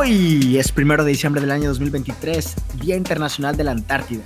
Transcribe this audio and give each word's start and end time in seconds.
Hoy 0.00 0.56
es 0.56 0.70
primero 0.70 1.02
de 1.02 1.10
diciembre 1.10 1.40
del 1.40 1.50
año 1.50 1.70
2023, 1.70 2.54
Día 2.80 2.94
Internacional 2.94 3.56
de 3.56 3.64
la 3.64 3.72
Antártida, 3.72 4.22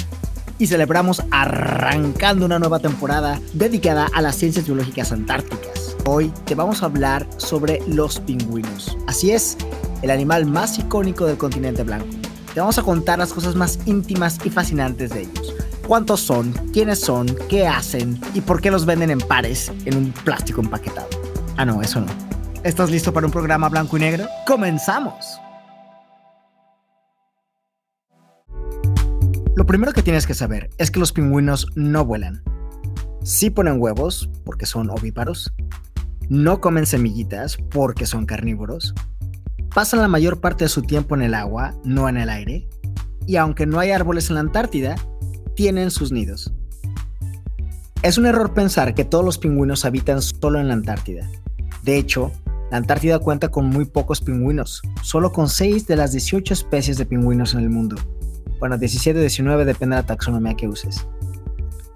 y 0.59 0.67
celebramos 0.67 1.23
arrancando 1.31 2.45
una 2.45 2.59
nueva 2.59 2.79
temporada 2.79 3.41
dedicada 3.55 4.07
a 4.13 4.21
las 4.21 4.37
ciencias 4.37 4.67
biológicas 4.67 5.13
antárticas. 5.13 5.97
Hoy 6.05 6.31
te 6.45 6.55
vamos 6.55 6.83
a 6.83 6.87
hablar 6.87 7.27
sobre 7.39 7.81
los 7.89 8.21
pingüinos. 8.21 8.99
Así 9.07 9.31
es, 9.31 9.57
el 10.03 10.11
animal 10.11 10.45
más 10.45 10.79
icónico 10.79 11.25
del 11.25 11.39
continente 11.39 11.85
blanco. 11.85 12.19
Te 12.53 12.61
vamos 12.61 12.77
a 12.77 12.83
contar 12.83 13.19
las 13.19 13.33
cosas 13.33 13.55
más 13.55 13.79
íntimas 13.87 14.39
y 14.45 14.51
fascinantes 14.51 15.09
de 15.09 15.23
ellos. 15.23 15.55
¿Cuántos 15.87 16.21
son? 16.21 16.53
¿Quiénes 16.75 17.01
son? 17.01 17.35
¿Qué 17.49 17.67
hacen? 17.67 18.21
¿Y 18.35 18.43
por 18.43 18.61
qué 18.61 18.71
los 18.71 18.85
venden 18.85 19.11
en 19.11 19.21
pares 19.21 19.73
en 19.87 19.97
un 19.97 20.13
plástico 20.13 20.61
empaquetado? 20.61 21.09
Ah, 21.57 21.65
no, 21.65 21.81
eso 21.81 22.03
no. 22.03 22.13
¿Estás 22.63 22.91
listo 22.91 23.11
para 23.11 23.25
un 23.25 23.33
programa 23.33 23.71
blanco 23.71 23.97
y 23.97 24.01
negro? 24.01 24.27
¡Comenzamos! 24.47 25.41
Lo 29.63 29.67
primero 29.67 29.93
que 29.93 30.03
tienes 30.03 30.27
que 30.27 30.35
saber 30.35 30.71
es 30.77 30.91
que 30.91 30.99
los 30.99 31.13
pingüinos 31.13 31.69
no 31.77 32.05
vuelan. 32.05 32.43
Sí 33.23 33.49
ponen 33.49 33.81
huevos, 33.81 34.29
porque 34.45 34.67
son 34.67 34.91
ovíparos. 34.91 35.55
No 36.29 36.61
comen 36.61 36.85
semillitas, 36.85 37.59
porque 37.71 38.05
son 38.05 38.27
carnívoros. 38.27 38.93
Pasan 39.73 40.01
la 40.01 40.09
mayor 40.09 40.41
parte 40.41 40.65
de 40.65 40.69
su 40.69 40.83
tiempo 40.83 41.15
en 41.15 41.23
el 41.23 41.33
agua, 41.33 41.77
no 41.85 42.09
en 42.09 42.17
el 42.17 42.29
aire. 42.29 42.69
Y 43.25 43.37
aunque 43.37 43.65
no 43.65 43.79
hay 43.79 43.93
árboles 43.93 44.31
en 44.31 44.35
la 44.35 44.41
Antártida, 44.41 44.97
tienen 45.55 45.93
sus 45.93 46.11
nidos. 46.11 46.53
Es 48.03 48.19
un 48.19 48.27
error 48.27 48.55
pensar 48.55 48.97
que 48.97 49.05
todos 49.05 49.25
los 49.25 49.39
pingüinos 49.39 49.85
habitan 49.85 50.23
solo 50.23 50.59
en 50.59 50.67
la 50.67 50.75
Antártida. 50.75 51.31
De 51.85 51.99
hecho, 51.99 52.33
la 52.73 52.79
Antártida 52.79 53.21
cuenta 53.21 53.49
con 53.49 53.67
muy 53.67 53.85
pocos 53.85 54.23
pingüinos, 54.23 54.83
solo 55.05 55.31
con 55.31 55.49
6 55.49 55.87
de 55.87 55.95
las 55.95 56.11
18 56.11 56.53
especies 56.53 56.99
de 56.99 57.07
pingüinos 57.07 57.55
en 57.55 57.61
el 57.61 57.71
mundo. 57.71 57.95
Bueno, 58.59 58.79
17 58.79 59.19
o 59.19 59.23
19 59.23 59.65
depende 59.65 59.97
de 59.97 60.03
la 60.03 60.07
taxonomía 60.07 60.55
que 60.55 60.69
uses. 60.69 61.07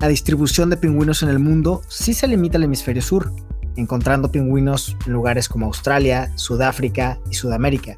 La 0.00 0.08
distribución 0.08 0.68
de 0.68 0.76
pingüinos 0.76 1.22
en 1.22 1.30
el 1.30 1.38
mundo 1.38 1.82
sí 1.88 2.12
se 2.12 2.28
limita 2.28 2.58
al 2.58 2.64
hemisferio 2.64 3.02
sur, 3.02 3.32
encontrando 3.76 4.30
pingüinos 4.30 4.96
en 5.06 5.12
lugares 5.12 5.48
como 5.48 5.66
Australia, 5.66 6.32
Sudáfrica 6.36 7.18
y 7.30 7.34
Sudamérica. 7.34 7.96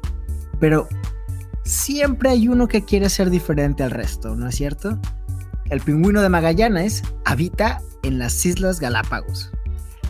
Pero 0.59 0.87
siempre 1.63 2.29
hay 2.29 2.47
uno 2.47 2.67
que 2.67 2.85
quiere 2.85 3.09
ser 3.09 3.29
diferente 3.29 3.83
al 3.83 3.91
resto, 3.91 4.35
¿no 4.35 4.47
es 4.47 4.55
cierto? 4.55 4.97
El 5.69 5.81
pingüino 5.81 6.21
de 6.21 6.29
Magallanes 6.29 7.03
habita 7.25 7.81
en 8.03 8.17
las 8.17 8.45
Islas 8.45 8.79
Galápagos. 8.79 9.51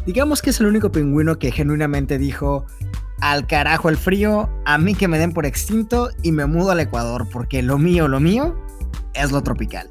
Digamos 0.06 0.42
que 0.42 0.52
es 0.52 0.60
el 0.60 0.68
único 0.68 0.92
pingüino 0.92 1.38
que 1.38 1.52
genuinamente 1.52 2.18
dijo, 2.18 2.66
al 3.22 3.48
carajo 3.48 3.90
el 3.90 3.98
frío, 3.98 4.50
a 4.66 4.78
mí 4.78 4.96
que 4.96 5.08
me 5.08 5.20
den 5.20 5.34
por 5.34 5.46
extinto 5.46 6.10
y 6.24 6.32
me 6.32 6.46
mudo 6.46 6.72
al 6.72 6.80
Ecuador, 6.80 7.28
porque 7.32 7.62
lo 7.62 7.78
mío, 7.78 8.08
lo 8.08 8.20
mío 8.20 8.56
es 9.14 9.32
lo 9.32 9.42
tropical. 9.42 9.90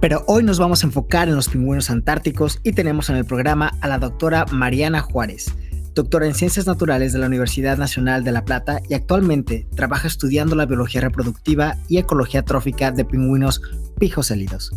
Pero 0.00 0.22
hoy 0.26 0.42
nos 0.42 0.58
vamos 0.58 0.82
a 0.82 0.86
enfocar 0.86 1.28
en 1.28 1.34
los 1.34 1.48
pingüinos 1.48 1.88
antárticos 1.88 2.60
y 2.62 2.72
tenemos 2.72 3.08
en 3.08 3.16
el 3.16 3.24
programa 3.24 3.72
a 3.80 3.88
la 3.88 3.98
doctora 3.98 4.44
Mariana 4.52 5.00
Juárez, 5.00 5.46
doctora 5.94 6.26
en 6.26 6.34
Ciencias 6.34 6.66
Naturales 6.66 7.12
de 7.14 7.20
la 7.20 7.26
Universidad 7.26 7.78
Nacional 7.78 8.22
de 8.22 8.32
La 8.32 8.44
Plata 8.44 8.80
y 8.88 8.94
actualmente 8.94 9.66
trabaja 9.74 10.06
estudiando 10.06 10.56
la 10.56 10.66
biología 10.66 11.00
reproductiva 11.00 11.76
y 11.88 11.98
ecología 11.98 12.44
trófica 12.44 12.90
de 12.90 13.06
pingüinos 13.06 13.62
pijocélidos. 13.98 14.72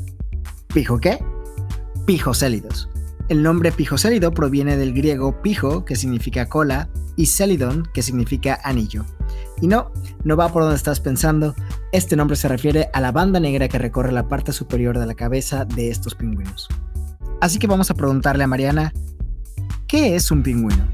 ¿Pijo 0.73 0.97
qué? 0.99 1.19
Pijocélidos 2.05 2.89
el 3.29 3.43
nombre 3.43 3.71
pijocélido 3.71 4.31
proviene 4.31 4.77
del 4.77 4.93
griego 4.93 5.41
pijo, 5.41 5.83
que 5.83 5.95
significa 5.95 6.47
cola, 6.47 6.89
y 7.15 7.25
célidon, 7.25 7.83
que 7.93 8.01
significa 8.01 8.59
anillo. 8.63 9.03
Y 9.61 9.67
no, 9.67 9.91
no 10.23 10.37
va 10.37 10.49
por 10.49 10.63
donde 10.63 10.77
estás 10.77 10.99
pensando, 10.99 11.55
este 11.91 12.15
nombre 12.15 12.37
se 12.37 12.47
refiere 12.47 12.89
a 12.93 13.01
la 13.01 13.11
banda 13.11 13.39
negra 13.39 13.67
que 13.67 13.77
recorre 13.77 14.11
la 14.11 14.27
parte 14.27 14.53
superior 14.53 14.97
de 14.97 15.05
la 15.05 15.15
cabeza 15.15 15.65
de 15.65 15.89
estos 15.89 16.15
pingüinos. 16.15 16.69
Así 17.41 17.59
que 17.59 17.67
vamos 17.67 17.91
a 17.91 17.95
preguntarle 17.95 18.43
a 18.43 18.47
Mariana, 18.47 18.93
¿qué 19.87 20.15
es 20.15 20.31
un 20.31 20.43
pingüino? 20.43 20.87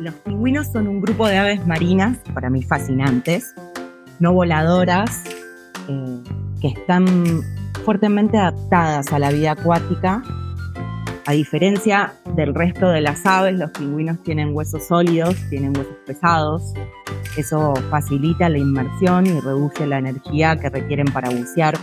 los 0.00 0.14
pingüinos 0.16 0.66
son 0.66 0.86
un 0.86 1.00
grupo 1.00 1.26
de 1.26 1.38
aves 1.38 1.66
marinas, 1.66 2.18
para 2.34 2.50
mí 2.50 2.62
fascinantes, 2.62 3.54
no 4.20 4.34
voladoras, 4.34 5.24
eh, 5.88 6.22
que 6.60 6.68
están 6.68 7.42
fuertemente 7.84 8.38
adaptadas 8.38 9.12
a 9.12 9.18
la 9.18 9.30
vida 9.30 9.52
acuática. 9.52 10.22
A 11.26 11.32
diferencia 11.32 12.14
del 12.34 12.54
resto 12.54 12.88
de 12.88 13.00
las 13.00 13.24
aves, 13.24 13.54
los 13.54 13.70
pingüinos 13.70 14.22
tienen 14.22 14.54
huesos 14.54 14.86
sólidos, 14.86 15.36
tienen 15.48 15.76
huesos 15.76 15.96
pesados. 16.06 16.74
Eso 17.36 17.74
facilita 17.90 18.48
la 18.48 18.58
inmersión 18.58 19.26
y 19.26 19.40
reduce 19.40 19.86
la 19.86 19.98
energía 19.98 20.56
que 20.58 20.68
requieren 20.68 21.06
para 21.06 21.30
bucear. 21.30 21.74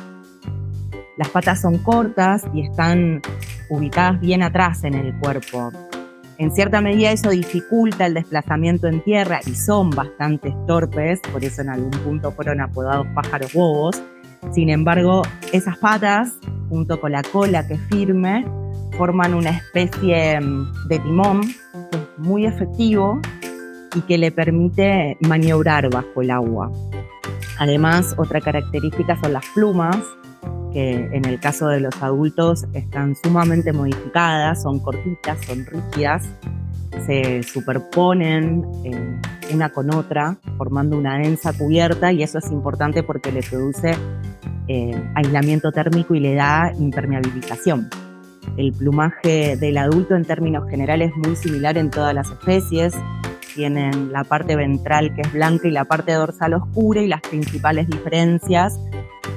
Las 1.17 1.29
patas 1.29 1.61
son 1.61 1.77
cortas 1.79 2.45
y 2.53 2.61
están 2.61 3.21
ubicadas 3.69 4.19
bien 4.19 4.43
atrás 4.43 4.83
en 4.83 4.95
el 4.95 5.13
cuerpo. 5.19 5.71
En 6.37 6.51
cierta 6.51 6.81
medida 6.81 7.11
eso 7.11 7.29
dificulta 7.29 8.07
el 8.07 8.15
desplazamiento 8.15 8.87
en 8.87 9.03
tierra 9.03 9.39
y 9.45 9.53
son 9.53 9.91
bastante 9.91 10.55
torpes, 10.65 11.19
por 11.31 11.43
eso 11.43 11.61
en 11.61 11.69
algún 11.69 11.91
punto 11.91 12.31
fueron 12.31 12.61
apodados 12.61 13.05
pájaros 13.13 13.53
bobos 13.53 14.01
sin 14.53 14.69
embargo, 14.69 15.21
esas 15.53 15.77
patas, 15.77 16.33
junto 16.69 16.99
con 16.99 17.11
la 17.11 17.21
cola 17.23 17.67
que 17.67 17.75
es 17.75 17.81
firme, 17.89 18.45
forman 18.97 19.33
una 19.33 19.51
especie 19.51 20.39
mm, 20.39 20.87
de 20.87 20.99
timón 20.99 21.41
que 21.91 21.97
es 21.97 22.19
muy 22.19 22.45
efectivo 22.45 23.21
y 23.95 24.01
que 24.01 24.17
le 24.17 24.31
permite 24.31 25.17
maniobrar 25.21 25.89
bajo 25.89 26.21
el 26.21 26.31
agua. 26.31 26.71
Además, 27.59 28.15
otra 28.17 28.41
característica 28.41 29.15
son 29.21 29.33
las 29.33 29.45
plumas, 29.53 29.97
que 30.71 31.09
en 31.11 31.25
el 31.25 31.39
caso 31.39 31.67
de 31.67 31.79
los 31.79 32.01
adultos 32.01 32.65
están 32.73 33.15
sumamente 33.15 33.73
modificadas, 33.73 34.61
son 34.61 34.79
cortitas, 34.79 35.39
son 35.45 35.65
rígidas, 35.65 36.29
se 37.05 37.43
superponen 37.43 38.65
eh, 38.83 39.19
una 39.53 39.69
con 39.69 39.93
otra, 39.93 40.37
formando 40.57 40.97
una 40.97 41.17
densa 41.17 41.53
cubierta 41.53 42.11
y 42.11 42.23
eso 42.23 42.37
es 42.37 42.51
importante 42.51 43.03
porque 43.03 43.31
le 43.31 43.41
produce 43.41 43.95
eh, 44.67 45.11
aislamiento 45.15 45.71
térmico 45.71 46.15
y 46.15 46.19
le 46.19 46.35
da 46.35 46.71
impermeabilización. 46.77 47.89
El 48.57 48.73
plumaje 48.73 49.55
del 49.57 49.77
adulto 49.77 50.15
en 50.15 50.25
términos 50.25 50.69
generales 50.69 51.11
es 51.11 51.27
muy 51.27 51.35
similar 51.35 51.77
en 51.77 51.89
todas 51.89 52.13
las 52.13 52.29
especies. 52.29 52.93
Tienen 53.55 54.11
la 54.11 54.23
parte 54.23 54.55
ventral 54.55 55.13
que 55.15 55.21
es 55.21 55.33
blanca 55.33 55.67
y 55.67 55.71
la 55.71 55.85
parte 55.85 56.13
dorsal 56.13 56.53
oscura 56.53 57.01
y 57.01 57.07
las 57.07 57.21
principales 57.21 57.87
diferencias 57.87 58.79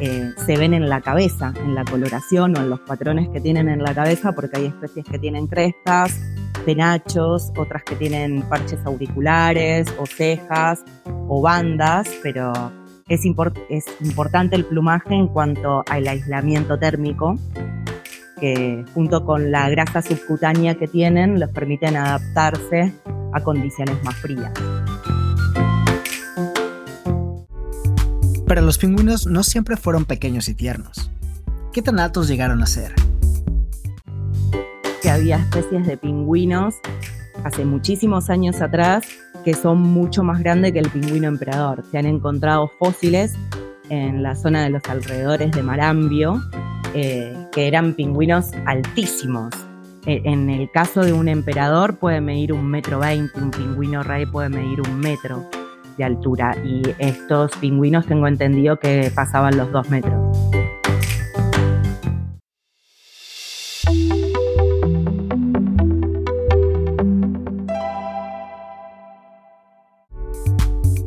eh, 0.04 0.34
se 0.44 0.58
ven 0.58 0.74
en 0.74 0.90
la 0.90 1.00
cabeza, 1.00 1.54
en 1.56 1.74
la 1.74 1.82
coloración 1.82 2.54
o 2.58 2.60
en 2.60 2.68
los 2.68 2.80
patrones 2.80 3.30
que 3.30 3.40
tienen 3.40 3.70
en 3.70 3.82
la 3.82 3.94
cabeza, 3.94 4.32
porque 4.32 4.58
hay 4.58 4.66
especies 4.66 5.06
que 5.06 5.18
tienen 5.18 5.46
crestas, 5.46 6.20
penachos, 6.66 7.50
otras 7.56 7.84
que 7.84 7.96
tienen 7.96 8.42
parches 8.42 8.84
auriculares 8.84 9.86
o 9.98 10.04
cejas 10.04 10.84
o 11.26 11.40
bandas, 11.40 12.06
pero 12.22 12.52
es, 13.08 13.24
importante 13.24 14.56
el 14.56 14.66
plumaje 14.66 15.14
en 15.14 15.28
cuanto 15.28 15.82
al 15.88 16.06
aislamiento 16.06 16.78
térmico, 16.78 17.38
que 18.38 18.84
junto 18.92 19.24
con 19.24 19.50
la 19.50 19.70
grasa 19.70 20.02
subcutánea 20.02 20.74
que 20.74 20.86
tienen 20.86 21.40
los 21.40 21.48
permiten 21.48 21.96
adaptarse 21.96 22.92
a 23.32 23.40
condiciones 23.42 23.96
más 24.04 24.16
frías. 24.16 24.52
Pero 28.46 28.60
los 28.60 28.78
pingüinos 28.78 29.26
no 29.26 29.42
siempre 29.42 29.76
fueron 29.76 30.04
pequeños 30.04 30.48
y 30.48 30.54
tiernos. 30.54 31.10
¿Qué 31.72 31.82
tan 31.82 31.98
altos 31.98 32.28
llegaron 32.28 32.62
a 32.62 32.66
ser? 32.66 32.94
Que 35.02 35.10
había 35.10 35.36
especies 35.36 35.86
de 35.86 35.96
pingüinos 35.96 36.74
hace 37.44 37.64
muchísimos 37.64 38.30
años 38.30 38.60
atrás 38.60 39.04
que 39.44 39.54
son 39.54 39.80
mucho 39.80 40.22
más 40.22 40.40
grandes 40.40 40.72
que 40.72 40.78
el 40.78 40.88
pingüino 40.88 41.28
emperador. 41.28 41.84
Se 41.90 41.98
han 41.98 42.06
encontrado 42.06 42.70
fósiles 42.78 43.34
en 43.90 44.22
la 44.22 44.34
zona 44.34 44.62
de 44.62 44.70
los 44.70 44.82
alrededores 44.88 45.52
de 45.52 45.62
Marambio, 45.62 46.42
eh, 46.94 47.34
que 47.52 47.66
eran 47.66 47.94
pingüinos 47.94 48.50
altísimos. 48.66 49.54
E, 50.06 50.22
en 50.24 50.48
el 50.50 50.70
caso 50.70 51.02
de 51.02 51.12
un 51.12 51.28
emperador 51.28 51.98
puede 51.98 52.20
medir 52.20 52.52
un 52.52 52.66
metro 52.66 52.98
veinte, 52.98 53.38
un 53.38 53.50
pingüino 53.50 54.02
rey 54.02 54.26
puede 54.26 54.48
medir 54.48 54.80
un 54.80 54.98
metro 54.98 55.48
de 55.96 56.04
altura 56.04 56.56
y 56.64 56.82
estos 56.98 57.52
pingüinos 57.56 58.06
tengo 58.06 58.26
entendido 58.26 58.78
que 58.78 59.10
pasaban 59.14 59.56
los 59.56 59.70
dos 59.72 59.88
metros. 59.90 60.36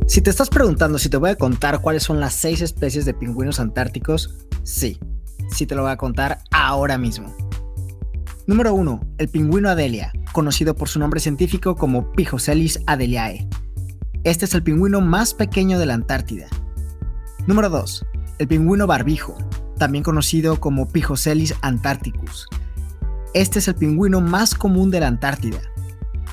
Si 0.07 0.21
te 0.21 0.31
estás 0.31 0.49
preguntando 0.49 0.97
si 0.97 1.09
te 1.09 1.17
voy 1.17 1.29
a 1.29 1.35
contar 1.35 1.79
cuáles 1.79 2.01
son 2.01 2.19
las 2.19 2.33
seis 2.33 2.61
especies 2.61 3.05
de 3.05 3.13
pingüinos 3.13 3.59
antárticos, 3.59 4.35
sí, 4.63 4.99
sí 5.51 5.67
te 5.67 5.75
lo 5.75 5.83
voy 5.83 5.91
a 5.91 5.97
contar 5.97 6.39
ahora 6.51 6.97
mismo. 6.97 7.35
Número 8.47 8.73
1. 8.73 8.99
El 9.17 9.27
pingüino 9.27 9.69
Adelia, 9.69 10.11
conocido 10.31 10.73
por 10.73 10.89
su 10.89 10.97
nombre 10.99 11.19
científico 11.19 11.75
como 11.75 12.11
Pijoselis 12.13 12.79
adeliae. 12.87 13.47
Este 14.27 14.43
es 14.43 14.53
el 14.55 14.61
pingüino 14.61 14.99
más 14.99 15.33
pequeño 15.33 15.79
de 15.79 15.85
la 15.85 15.93
Antártida. 15.93 16.47
Número 17.45 17.69
2. 17.69 18.05
El 18.39 18.47
pingüino 18.49 18.85
barbijo, 18.85 19.37
también 19.77 20.03
conocido 20.03 20.59
como 20.59 20.89
Pijoselis 20.89 21.55
antarcticus. 21.61 22.49
Este 23.33 23.59
es 23.59 23.69
el 23.69 23.75
pingüino 23.75 24.19
más 24.19 24.53
común 24.53 24.91
de 24.91 24.99
la 24.99 25.07
Antártida. 25.07 25.59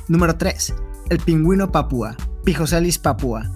Número 0.08 0.34
3. 0.36 0.74
El 1.08 1.20
pingüino 1.20 1.70
papúa, 1.70 2.16
Pijoselis 2.42 2.98
papúa. 2.98 3.54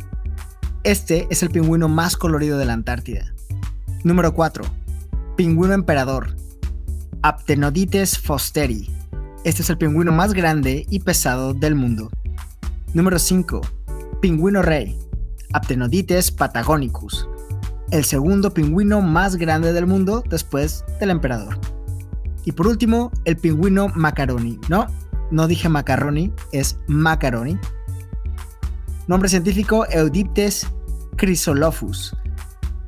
Este 0.85 1.27
es 1.31 1.43
el 1.43 1.51
pingüino 1.51 1.89
más 1.89 2.17
colorido 2.17 2.59
de 2.59 2.65
la 2.65 2.75
Antártida. 2.75 3.35
Número 4.05 4.35
4. 4.35 4.65
Pingüino 5.37 5.75
emperador, 5.75 6.37
Aptenodites 7.23 8.17
fosteri. 8.17 8.89
Este 9.43 9.63
es 9.63 9.71
el 9.71 9.79
pingüino 9.79 10.13
más 10.13 10.33
grande 10.33 10.87
y 10.89 11.01
pesado 11.01 11.55
del 11.55 11.75
mundo. 11.75 12.09
Número 12.95 13.19
5. 13.19 13.78
Pingüino 14.21 14.63
rey, 14.63 14.99
Aptenodites 15.53 16.33
patagonicus. 16.33 17.29
El 17.93 18.05
segundo 18.05 18.53
pingüino 18.53 19.01
más 19.01 19.37
grande 19.37 19.73
del 19.73 19.87
mundo 19.87 20.25
después 20.29 20.85
del 20.99 21.11
emperador. 21.11 21.59
Y 22.45 22.53
por 22.53 22.67
último, 22.67 23.13
el 23.25 23.37
pingüino 23.37 23.89
macaroni. 23.95 24.59
No, 24.69 24.87
no 25.31 25.47
dije 25.47 25.69
macaroni, 25.69 26.33
es 26.53 26.79
macaroni. 26.89 27.59
Nombre 29.07 29.29
científico 29.29 29.87
Eudiptes 29.89 30.67
chrysolophus. 31.17 32.17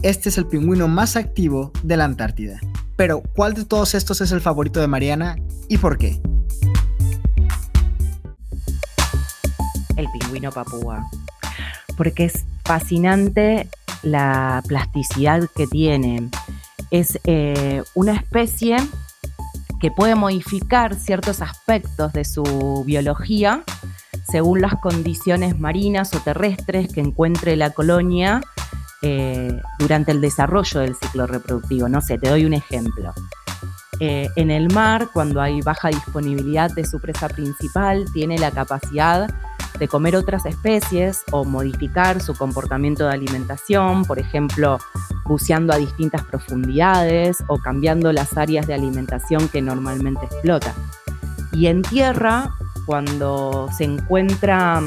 Este 0.02 0.30
es 0.30 0.38
el 0.38 0.46
pingüino 0.46 0.88
más 0.88 1.14
activo 1.14 1.72
de 1.82 1.96
la 1.96 2.06
Antártida. 2.06 2.58
Pero, 2.96 3.22
¿cuál 3.34 3.54
de 3.54 3.64
todos 3.64 3.94
estos 3.94 4.20
es 4.20 4.32
el 4.32 4.40
favorito 4.40 4.80
de 4.80 4.88
Mariana 4.88 5.36
y 5.68 5.78
por 5.78 5.96
qué? 5.96 6.20
El 9.96 10.06
pingüino 10.18 10.50
papúa. 10.50 11.06
Porque 12.00 12.24
es 12.24 12.46
fascinante 12.64 13.68
la 14.02 14.62
plasticidad 14.66 15.46
que 15.54 15.66
tiene. 15.66 16.30
Es 16.90 17.18
eh, 17.24 17.82
una 17.94 18.14
especie 18.14 18.78
que 19.82 19.90
puede 19.90 20.14
modificar 20.14 20.94
ciertos 20.94 21.42
aspectos 21.42 22.14
de 22.14 22.24
su 22.24 22.84
biología 22.86 23.64
según 24.30 24.62
las 24.62 24.76
condiciones 24.76 25.60
marinas 25.60 26.14
o 26.14 26.20
terrestres 26.20 26.90
que 26.90 27.02
encuentre 27.02 27.54
la 27.56 27.68
colonia 27.68 28.40
eh, 29.02 29.52
durante 29.78 30.12
el 30.12 30.22
desarrollo 30.22 30.80
del 30.80 30.96
ciclo 30.96 31.26
reproductivo. 31.26 31.86
No 31.90 32.00
sé, 32.00 32.16
te 32.16 32.30
doy 32.30 32.46
un 32.46 32.54
ejemplo. 32.54 33.12
Eh, 33.98 34.30
en 34.36 34.50
el 34.50 34.72
mar, 34.72 35.10
cuando 35.12 35.42
hay 35.42 35.60
baja 35.60 35.88
disponibilidad 35.88 36.70
de 36.70 36.86
su 36.86 36.98
presa 36.98 37.28
principal, 37.28 38.06
tiene 38.14 38.38
la 38.38 38.52
capacidad 38.52 39.28
de 39.80 39.88
comer 39.88 40.14
otras 40.14 40.44
especies 40.46 41.24
o 41.32 41.44
modificar 41.44 42.20
su 42.20 42.34
comportamiento 42.34 43.06
de 43.06 43.14
alimentación, 43.14 44.04
por 44.04 44.18
ejemplo, 44.18 44.78
buceando 45.24 45.72
a 45.72 45.78
distintas 45.78 46.22
profundidades 46.22 47.42
o 47.48 47.58
cambiando 47.58 48.12
las 48.12 48.36
áreas 48.36 48.66
de 48.66 48.74
alimentación 48.74 49.48
que 49.48 49.62
normalmente 49.62 50.26
explota. 50.26 50.74
Y 51.52 51.66
en 51.66 51.80
tierra, 51.82 52.52
cuando 52.84 53.68
se 53.76 53.84
encuentra 53.84 54.82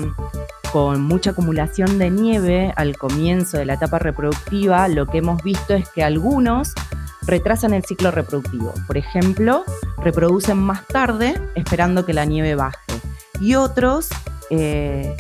con 0.72 1.02
mucha 1.02 1.32
acumulación 1.32 1.98
de 1.98 2.12
nieve 2.12 2.72
al 2.76 2.96
comienzo 2.96 3.58
de 3.58 3.66
la 3.66 3.74
etapa 3.74 3.98
reproductiva, 3.98 4.88
lo 4.88 5.08
que 5.08 5.18
hemos 5.18 5.42
visto 5.44 5.74
es 5.74 5.90
que 5.90 6.04
algunos 6.04 6.74
retrasan 7.26 7.74
el 7.74 7.84
ciclo 7.84 8.12
reproductivo. 8.12 8.74
Por 8.86 8.98
ejemplo, 8.98 9.66
reproducen 10.04 10.58
más 10.58 10.86
tarde 10.86 11.40
esperando 11.56 12.06
que 12.06 12.14
la 12.14 12.26
nieve 12.26 12.54
baje. 12.54 12.78
Y 13.40 13.56
otros 13.56 14.10
eh, 14.56 15.16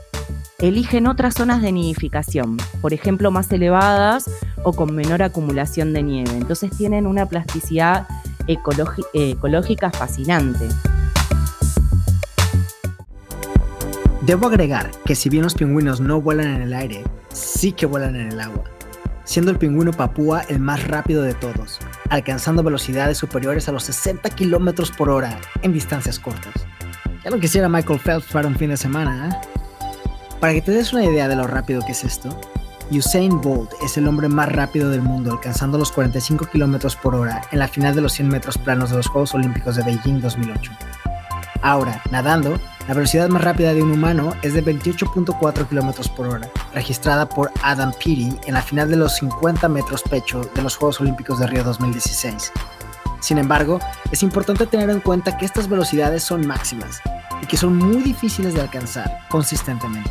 eligen 0.60 1.08
otras 1.08 1.34
zonas 1.34 1.64
de 1.64 1.72
nidificación, 1.72 2.58
por 2.82 2.94
ejemplo, 2.94 3.32
más 3.32 3.52
elevadas 3.52 4.30
o 4.64 4.74
con 4.74 4.94
menor 4.94 5.24
acumulación 5.24 5.92
de 5.92 6.04
nieve. 6.04 6.32
Entonces 6.38 6.70
tienen 6.78 7.08
una 7.08 7.26
plasticidad 7.26 8.08
ecológica 8.48 9.90
fascinante. 9.90 10.68
Debo 14.22 14.48
agregar 14.48 14.92
que 15.04 15.16
si 15.16 15.30
bien 15.30 15.44
los 15.44 15.56
pingüinos 15.56 16.00
no 16.00 16.22
vuelan 16.22 16.48
en 16.54 16.62
el 16.62 16.74
aire, 16.74 17.04
sí 17.34 17.72
que 17.72 17.88
vuelan 17.88 18.16
en 18.16 18.34
el 18.34 18.40
agua, 18.40 18.66
siendo 19.24 19.50
el 19.50 19.58
pingüino 19.58 19.92
papúa 19.94 20.44
el 20.48 20.60
más 20.60 20.88
rápido 20.88 21.24
de 21.24 21.34
todos, 21.34 21.80
alcanzando 22.10 22.62
velocidades 22.62 23.18
superiores 23.18 23.68
a 23.68 23.72
los 23.72 23.84
60 23.84 24.30
km 24.30 24.96
por 24.96 25.10
hora 25.10 25.40
en 25.64 25.74
distancias 25.74 26.20
cortas. 26.20 26.54
Ya 27.24 27.32
lo 27.32 27.40
quisiera 27.40 27.70
Michael 27.70 28.00
Phelps 28.00 28.32
para 28.32 28.48
un 28.48 28.56
fin 28.56 28.70
de 28.70 28.78
semana, 28.78 29.30
¿eh? 29.30 29.48
Para 30.42 30.54
que 30.54 30.62
te 30.62 30.72
des 30.72 30.92
una 30.92 31.06
idea 31.06 31.30
de 31.30 31.38
lo 31.38 31.48
rápido 31.48 31.82
que 31.86 31.94
es 31.94 32.04
esto, 32.04 32.38
Usain 32.92 33.40
Bolt 33.40 33.72
es 33.82 33.96
el 33.98 34.10
hombre 34.10 34.28
más 34.28 34.52
rápido 34.52 34.90
del 34.90 35.02
mundo, 35.02 35.32
alcanzando 35.32 35.78
los 35.78 35.94
45 35.94 36.48
km 36.52 36.98
por 36.98 37.16
hora 37.16 37.42
en 37.52 37.60
la 37.60 37.70
final 37.70 37.96
de 37.96 38.02
los 38.02 38.12
100 38.12 38.28
metros 38.28 38.58
planos 38.58 38.90
de 38.90 38.98
los 38.98 39.08
Juegos 39.08 39.34
Olímpicos 39.34 39.78
de 39.78 39.84
Beijing 39.84 40.20
2008. 40.20 40.74
Ahora, 41.62 42.02
nadando, 42.12 42.60
la 42.90 42.94
velocidad 42.94 43.30
más 43.30 43.42
rápida 43.42 43.74
de 43.74 43.82
un 43.82 43.92
humano 43.94 44.34
es 44.42 44.54
de 44.54 44.62
28.4 44.62 45.66
km 45.70 46.10
por 46.10 46.28
hora, 46.28 46.50
registrada 46.74 47.30
por 47.30 47.52
Adam 47.62 47.94
Peaty 47.94 48.36
en 48.46 48.54
la 48.54 48.62
final 48.62 48.90
de 48.90 48.98
los 48.98 49.16
50 49.16 49.70
metros 49.70 50.04
pecho 50.04 50.42
de 50.54 50.62
los 50.62 50.76
Juegos 50.76 51.00
Olímpicos 51.00 51.40
de 51.40 51.48
Río 51.48 51.64
2016. 51.64 52.52
Sin 53.22 53.38
embargo, 53.38 53.80
es 54.12 54.24
importante 54.24 54.68
tener 54.68 54.90
en 54.90 55.00
cuenta 55.00 55.38
que 55.38 55.46
estas 55.46 55.70
velocidades 55.70 56.22
son 56.22 56.46
máximas 56.46 57.02
y 57.44 57.46
que 57.46 57.58
son 57.58 57.76
muy 57.76 58.02
difíciles 58.02 58.54
de 58.54 58.62
alcanzar 58.62 59.20
consistentemente. 59.28 60.10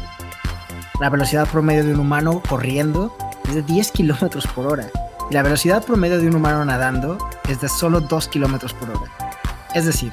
La 1.01 1.09
velocidad 1.09 1.49
promedio 1.49 1.83
de 1.83 1.95
un 1.95 2.01
humano 2.01 2.43
corriendo 2.47 3.17
es 3.49 3.55
de 3.55 3.63
10 3.63 3.91
km 3.91 4.47
por 4.53 4.67
hora 4.67 4.91
y 5.31 5.35
la 5.35 5.43
velocidad 5.43 5.83
promedio 5.83 6.21
de 6.21 6.29
un 6.29 6.37
humano 6.37 6.63
nadando 6.63 7.17
es 7.49 7.63
de 7.63 7.71
solo 7.71 8.01
2 8.03 8.29
km 8.29 8.75
por 8.75 8.91
hora. 8.91 9.11
Es 9.75 9.87
decir, 9.87 10.13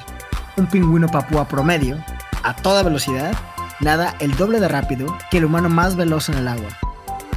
un 0.56 0.66
pingüino 0.66 1.08
papúa 1.08 1.46
promedio 1.46 2.02
a 2.42 2.56
toda 2.56 2.82
velocidad, 2.82 3.34
nada 3.80 4.14
el 4.18 4.34
doble 4.36 4.58
de 4.58 4.68
rápido 4.68 5.14
que 5.30 5.38
el 5.38 5.44
humano 5.44 5.68
más 5.68 5.96
veloz 5.96 6.30
en 6.30 6.36
el 6.36 6.48
agua 6.48 6.70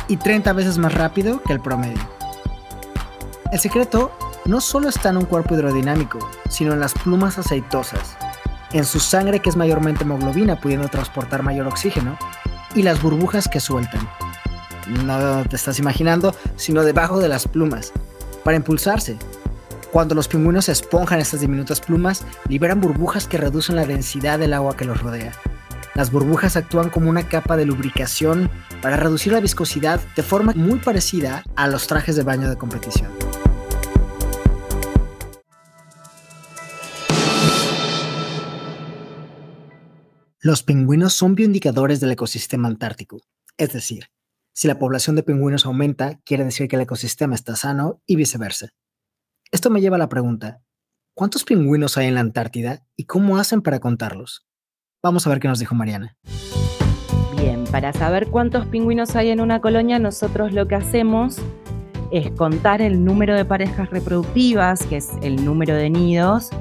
y 0.07 0.15
30 0.15 0.53
veces 0.53 0.77
más 0.77 0.93
rápido 0.93 1.43
que 1.43 1.51
el 1.51 1.59
promedio. 1.59 1.99
El 3.51 3.59
secreto 3.59 4.17
no 4.45 4.61
solo 4.61 4.87
está 4.87 5.09
en 5.09 5.17
un 5.17 5.25
cuerpo 5.25 5.55
hidrodinámico, 5.55 6.19
sino 6.49 6.71
en 6.71 6.79
las 6.79 6.93
plumas 6.93 7.37
aceitosas, 7.37 8.17
en 8.73 8.85
su 8.85 8.99
sangre 8.99 9.39
que 9.39 9.49
es 9.49 9.55
mayormente 9.55 10.03
hemoglobina 10.03 10.59
pudiendo 10.59 10.87
transportar 10.89 11.43
mayor 11.43 11.67
oxígeno, 11.67 12.17
y 12.75 12.81
las 12.81 13.01
burbujas 13.01 13.47
que 13.47 13.59
sueltan. 13.59 14.07
No 15.05 15.43
te 15.45 15.55
estás 15.55 15.79
imaginando, 15.79 16.35
sino 16.55 16.83
debajo 16.83 17.19
de 17.19 17.29
las 17.29 17.47
plumas, 17.47 17.93
para 18.43 18.57
impulsarse. 18.57 19.17
Cuando 19.91 20.15
los 20.15 20.27
pingüinos 20.27 20.69
esponjan 20.69 21.19
estas 21.19 21.41
diminutas 21.41 21.79
plumas, 21.79 22.25
liberan 22.49 22.81
burbujas 22.81 23.27
que 23.27 23.37
reducen 23.37 23.75
la 23.75 23.85
densidad 23.85 24.39
del 24.39 24.53
agua 24.53 24.75
que 24.75 24.85
los 24.85 25.01
rodea. 25.01 25.33
Las 25.93 26.11
burbujas 26.11 26.57
actúan 26.57 26.89
como 26.89 27.09
una 27.09 27.27
capa 27.27 27.55
de 27.55 27.65
lubricación 27.65 28.49
para 28.81 28.97
reducir 28.97 29.31
la 29.31 29.39
viscosidad 29.39 30.01
de 30.15 30.23
forma 30.23 30.53
muy 30.55 30.79
parecida 30.79 31.43
a 31.55 31.67
los 31.67 31.85
trajes 31.85 32.15
de 32.15 32.23
baño 32.23 32.49
de 32.49 32.57
competición. 32.57 33.22
Los 40.45 40.61
pingüinos 40.61 41.13
son 41.13 41.35
bioindicadores 41.35 42.01
del 42.01 42.11
ecosistema 42.11 42.67
antártico, 42.67 43.21
es 43.57 43.71
decir, 43.71 44.07
si 44.53 44.67
la 44.67 44.77
población 44.77 45.15
de 45.15 45.23
pingüinos 45.23 45.65
aumenta, 45.65 46.19
quiere 46.25 46.43
decir 46.43 46.67
que 46.67 46.75
el 46.75 46.81
ecosistema 46.81 47.33
está 47.33 47.55
sano 47.55 48.01
y 48.05 48.17
viceversa. 48.17 48.67
Esto 49.53 49.69
me 49.69 49.79
lleva 49.79 49.95
a 49.95 49.99
la 49.99 50.09
pregunta, 50.09 50.61
¿cuántos 51.15 51.45
pingüinos 51.45 51.97
hay 51.97 52.07
en 52.07 52.15
la 52.15 52.19
Antártida 52.19 52.85
y 52.97 53.05
cómo 53.05 53.37
hacen 53.37 53.61
para 53.61 53.79
contarlos? 53.79 54.45
Vamos 55.01 55.25
a 55.25 55.29
ver 55.29 55.39
qué 55.39 55.47
nos 55.47 55.59
dijo 55.59 55.75
Mariana. 55.75 56.17
Bien, 57.37 57.63
para 57.63 57.93
saber 57.93 58.27
cuántos 58.27 58.65
pingüinos 58.65 59.15
hay 59.15 59.29
en 59.29 59.39
una 59.39 59.61
colonia, 59.61 59.97
nosotros 59.97 60.51
lo 60.51 60.67
que 60.67 60.75
hacemos 60.75 61.37
es 62.13 62.29
contar 62.29 62.79
el 62.83 63.03
número 63.03 63.35
de 63.35 63.43
parejas 63.43 63.89
reproductivas, 63.89 64.85
que 64.85 64.97
es 64.97 65.09
el 65.23 65.43
número 65.43 65.73
de 65.73 65.89
nidos 65.89 66.51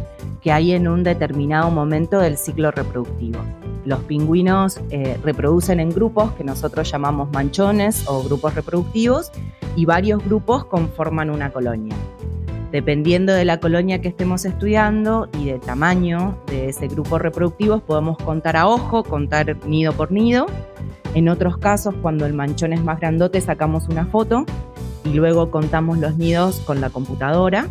que 0.41 0.51
hay 0.51 0.73
en 0.73 0.89
un 0.89 1.05
determinado 1.05 1.71
momento 1.71 2.19
del 2.19 2.39
ciclo 2.39 2.71
reproductivo. 2.71 3.39
Los 3.85 4.01
pingüinos 4.01 4.81
eh, 4.91 5.19
reproducen 5.23 5.79
en 5.79 5.91
grupos 5.91 6.33
que 6.33 6.43
nosotros 6.43 6.91
llamamos 6.91 7.31
manchones 7.33 8.09
o 8.09 8.23
grupos 8.23 8.55
reproductivos 8.55 9.31
y 9.77 9.85
varios 9.85 10.25
grupos 10.25 10.65
conforman 10.65 11.29
una 11.29 11.53
colonia. 11.53 11.95
Dependiendo 12.73 13.35
de 13.35 13.45
la 13.45 13.61
colonia 13.61 14.01
que 14.01 14.09
estemos 14.09 14.47
estudiando 14.47 15.29
y 15.39 15.45
del 15.45 15.61
tamaño 15.61 16.39
de 16.47 16.71
ese 16.71 16.89
grupo 16.89 17.19
reproductivo, 17.19 17.81
podemos 17.81 18.17
contar 18.17 18.57
a 18.57 18.67
ojo, 18.67 19.05
contar 19.05 19.55
nido 19.67 19.93
por 19.93 20.11
nido. 20.11 20.47
En 21.15 21.29
otros 21.29 21.59
casos, 21.59 21.95
cuando 22.01 22.25
el 22.25 22.33
manchón 22.33 22.73
es 22.73 22.83
más 22.83 22.99
grandote, 22.99 23.39
sacamos 23.43 23.87
una 23.89 24.07
foto 24.07 24.47
y 25.05 25.11
luego 25.11 25.51
contamos 25.51 25.99
los 25.99 26.17
nidos 26.17 26.61
con 26.61 26.81
la 26.81 26.91
computadora. 26.91 27.69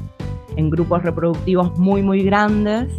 En 0.56 0.70
grupos 0.70 1.04
reproductivos 1.04 1.78
muy, 1.78 2.02
muy 2.02 2.24
grandes, 2.24 2.90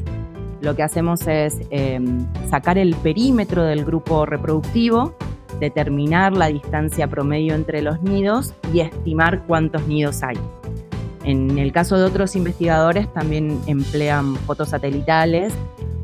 lo 0.62 0.76
que 0.76 0.82
hacemos 0.82 1.26
es 1.26 1.60
em, 1.70 2.26
sacar 2.48 2.78
el 2.78 2.94
perímetro 2.94 3.64
del 3.64 3.84
grupo 3.84 4.24
reproductivo, 4.24 5.14
determinar 5.60 6.32
la 6.36 6.46
distancia 6.46 7.08
promedio 7.08 7.54
entre 7.54 7.82
los 7.82 8.00
nidos 8.02 8.54
y 8.72 8.80
estimar 8.80 9.42
cuántos 9.46 9.86
nidos 9.86 10.22
hay. 10.22 10.38
En 11.24 11.58
el 11.58 11.72
caso 11.72 11.98
de 11.98 12.04
otros 12.04 12.34
investigadores 12.34 13.12
también 13.12 13.60
emplean 13.66 14.34
fotos 14.36 14.70
satelitales 14.70 15.52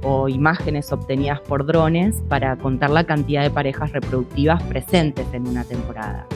o 0.02 0.28
imágenes 0.28 0.92
obtenidas 0.92 1.40
por 1.40 1.66
drones 1.66 2.22
para 2.28 2.56
contar 2.56 2.90
la 2.90 3.04
cantidad 3.04 3.42
de 3.42 3.50
parejas 3.50 3.92
reproductivas 3.92 4.62
presentes 4.64 5.26
en 5.32 5.48
una 5.48 5.64
temporada. 5.64 6.26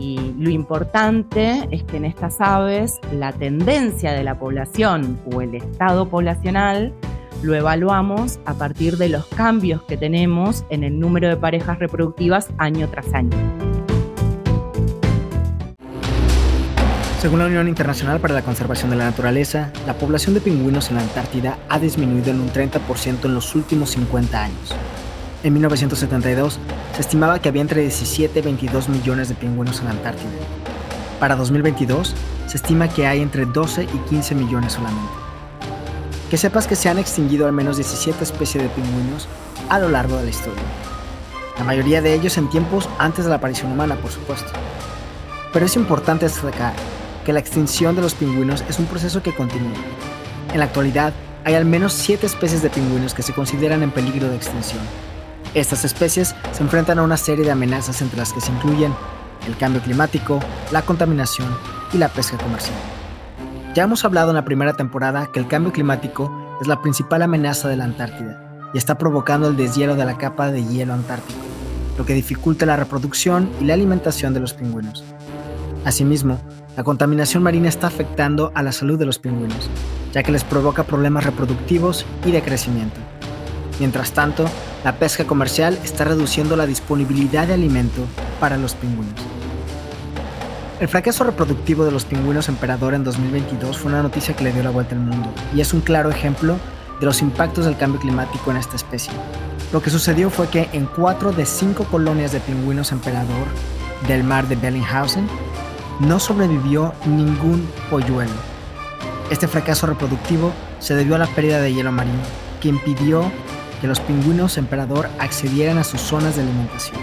Y 0.00 0.16
lo 0.38 0.48
importante 0.48 1.68
es 1.70 1.84
que 1.84 1.98
en 1.98 2.06
estas 2.06 2.40
aves 2.40 2.98
la 3.12 3.32
tendencia 3.32 4.12
de 4.12 4.24
la 4.24 4.38
población 4.38 5.20
o 5.30 5.42
el 5.42 5.54
estado 5.54 6.08
poblacional 6.08 6.94
lo 7.42 7.54
evaluamos 7.54 8.40
a 8.46 8.54
partir 8.54 8.96
de 8.96 9.10
los 9.10 9.26
cambios 9.26 9.82
que 9.82 9.98
tenemos 9.98 10.64
en 10.70 10.84
el 10.84 10.98
número 10.98 11.28
de 11.28 11.36
parejas 11.36 11.78
reproductivas 11.78 12.48
año 12.56 12.88
tras 12.88 13.12
año. 13.12 13.36
Según 17.20 17.40
la 17.40 17.46
Unión 17.46 17.68
Internacional 17.68 18.20
para 18.20 18.32
la 18.32 18.40
Conservación 18.40 18.88
de 18.88 18.96
la 18.96 19.04
Naturaleza, 19.04 19.70
la 19.86 19.92
población 19.92 20.32
de 20.32 20.40
pingüinos 20.40 20.88
en 20.88 20.96
la 20.96 21.02
Antártida 21.02 21.58
ha 21.68 21.78
disminuido 21.78 22.30
en 22.30 22.40
un 22.40 22.48
30% 22.48 23.26
en 23.26 23.34
los 23.34 23.54
últimos 23.54 23.90
50 23.90 24.42
años. 24.42 24.74
En 25.42 25.54
1972 25.54 26.58
se 26.94 27.00
estimaba 27.00 27.38
que 27.38 27.48
había 27.48 27.62
entre 27.62 27.80
17 27.80 28.38
y 28.38 28.42
22 28.42 28.90
millones 28.90 29.30
de 29.30 29.34
pingüinos 29.34 29.78
en 29.80 29.86
la 29.86 29.92
Antártida. 29.92 30.28
Para 31.18 31.34
2022 31.34 32.14
se 32.46 32.56
estima 32.58 32.88
que 32.88 33.06
hay 33.06 33.22
entre 33.22 33.46
12 33.46 33.84
y 33.84 34.08
15 34.10 34.34
millones 34.34 34.74
solamente. 34.74 35.12
Que 36.28 36.36
sepas 36.36 36.66
que 36.66 36.76
se 36.76 36.90
han 36.90 36.98
extinguido 36.98 37.46
al 37.46 37.52
menos 37.52 37.78
17 37.78 38.22
especies 38.22 38.64
de 38.64 38.68
pingüinos 38.68 39.28
a 39.70 39.78
lo 39.78 39.88
largo 39.88 40.16
de 40.16 40.24
la 40.24 40.30
historia. 40.30 40.62
La 41.56 41.64
mayoría 41.64 42.02
de 42.02 42.12
ellos 42.12 42.36
en 42.36 42.50
tiempos 42.50 42.86
antes 42.98 43.24
de 43.24 43.30
la 43.30 43.36
aparición 43.36 43.72
humana, 43.72 43.96
por 43.96 44.10
supuesto. 44.10 44.50
Pero 45.54 45.64
es 45.64 45.74
importante 45.74 46.26
destacar 46.26 46.74
que 47.24 47.32
la 47.32 47.40
extinción 47.40 47.96
de 47.96 48.02
los 48.02 48.14
pingüinos 48.14 48.62
es 48.68 48.78
un 48.78 48.84
proceso 48.84 49.22
que 49.22 49.34
continúa. 49.34 49.72
En 50.52 50.58
la 50.58 50.66
actualidad, 50.66 51.14
hay 51.44 51.54
al 51.54 51.64
menos 51.64 51.94
7 51.94 52.26
especies 52.26 52.62
de 52.62 52.68
pingüinos 52.68 53.14
que 53.14 53.22
se 53.22 53.32
consideran 53.32 53.82
en 53.82 53.90
peligro 53.90 54.28
de 54.28 54.36
extinción. 54.36 54.80
Estas 55.54 55.84
especies 55.84 56.36
se 56.52 56.62
enfrentan 56.62 57.00
a 57.00 57.02
una 57.02 57.16
serie 57.16 57.44
de 57.44 57.50
amenazas 57.50 58.00
entre 58.02 58.18
las 58.18 58.32
que 58.32 58.40
se 58.40 58.52
incluyen 58.52 58.94
el 59.48 59.56
cambio 59.56 59.82
climático, 59.82 60.38
la 60.70 60.82
contaminación 60.82 61.48
y 61.92 61.98
la 61.98 62.08
pesca 62.08 62.38
comercial. 62.38 62.76
Ya 63.74 63.82
hemos 63.82 64.04
hablado 64.04 64.30
en 64.30 64.36
la 64.36 64.44
primera 64.44 64.74
temporada 64.74 65.28
que 65.32 65.40
el 65.40 65.48
cambio 65.48 65.72
climático 65.72 66.30
es 66.60 66.68
la 66.68 66.80
principal 66.80 67.22
amenaza 67.22 67.68
de 67.68 67.76
la 67.76 67.84
Antártida 67.84 68.40
y 68.72 68.78
está 68.78 68.96
provocando 68.96 69.48
el 69.48 69.56
deshielo 69.56 69.96
de 69.96 70.04
la 70.04 70.18
capa 70.18 70.52
de 70.52 70.64
hielo 70.64 70.94
antártico, 70.94 71.40
lo 71.98 72.06
que 72.06 72.14
dificulta 72.14 72.64
la 72.64 72.76
reproducción 72.76 73.50
y 73.60 73.64
la 73.64 73.74
alimentación 73.74 74.32
de 74.32 74.40
los 74.40 74.54
pingüinos. 74.54 75.02
Asimismo, 75.84 76.38
la 76.76 76.84
contaminación 76.84 77.42
marina 77.42 77.68
está 77.68 77.88
afectando 77.88 78.52
a 78.54 78.62
la 78.62 78.70
salud 78.70 78.98
de 78.98 79.06
los 79.06 79.18
pingüinos, 79.18 79.68
ya 80.12 80.22
que 80.22 80.30
les 80.30 80.44
provoca 80.44 80.84
problemas 80.84 81.24
reproductivos 81.24 82.06
y 82.24 82.30
de 82.30 82.42
crecimiento. 82.42 83.00
Mientras 83.80 84.12
tanto, 84.12 84.44
la 84.84 84.96
pesca 84.96 85.24
comercial 85.24 85.78
está 85.82 86.04
reduciendo 86.04 86.54
la 86.54 86.66
disponibilidad 86.66 87.46
de 87.46 87.54
alimento 87.54 88.02
para 88.38 88.58
los 88.58 88.74
pingüinos. 88.74 89.20
El 90.80 90.88
fracaso 90.88 91.24
reproductivo 91.24 91.86
de 91.86 91.90
los 91.90 92.04
pingüinos 92.04 92.50
emperador 92.50 92.92
en 92.92 93.04
2022 93.04 93.78
fue 93.78 93.90
una 93.90 94.02
noticia 94.02 94.36
que 94.36 94.44
le 94.44 94.52
dio 94.52 94.62
la 94.62 94.70
vuelta 94.70 94.94
al 94.94 95.00
mundo 95.00 95.32
y 95.54 95.62
es 95.62 95.72
un 95.72 95.80
claro 95.80 96.10
ejemplo 96.10 96.56
de 97.00 97.06
los 97.06 97.22
impactos 97.22 97.64
del 97.64 97.78
cambio 97.78 98.00
climático 98.00 98.50
en 98.50 98.58
esta 98.58 98.76
especie. 98.76 99.14
Lo 99.72 99.80
que 99.80 99.88
sucedió 99.88 100.28
fue 100.28 100.48
que 100.48 100.68
en 100.74 100.84
cuatro 100.84 101.32
de 101.32 101.46
cinco 101.46 101.84
colonias 101.84 102.32
de 102.32 102.40
pingüinos 102.40 102.92
emperador 102.92 103.46
del 104.08 104.24
mar 104.24 104.46
de 104.46 104.56
Bellinghausen 104.56 105.26
no 106.00 106.20
sobrevivió 106.20 106.92
ningún 107.06 107.66
polluelo. 107.88 108.32
Este 109.30 109.48
fracaso 109.48 109.86
reproductivo 109.86 110.52
se 110.80 110.94
debió 110.94 111.14
a 111.14 111.18
la 111.18 111.26
pérdida 111.26 111.60
de 111.60 111.72
hielo 111.72 111.92
marino, 111.92 112.20
que 112.60 112.68
impidió 112.68 113.30
que 113.80 113.86
los 113.86 114.00
pingüinos 114.00 114.58
emperador 114.58 115.08
accedieran 115.18 115.78
a 115.78 115.84
sus 115.84 116.00
zonas 116.00 116.36
de 116.36 116.42
alimentación. 116.42 117.00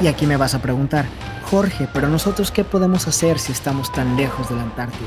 Y 0.00 0.06
aquí 0.08 0.26
me 0.26 0.36
vas 0.36 0.54
a 0.54 0.62
preguntar, 0.62 1.06
Jorge, 1.50 1.88
pero 1.92 2.08
nosotros 2.08 2.50
qué 2.50 2.64
podemos 2.64 3.06
hacer 3.06 3.38
si 3.38 3.52
estamos 3.52 3.92
tan 3.92 4.16
lejos 4.16 4.48
de 4.48 4.56
la 4.56 4.62
Antártida? 4.62 5.06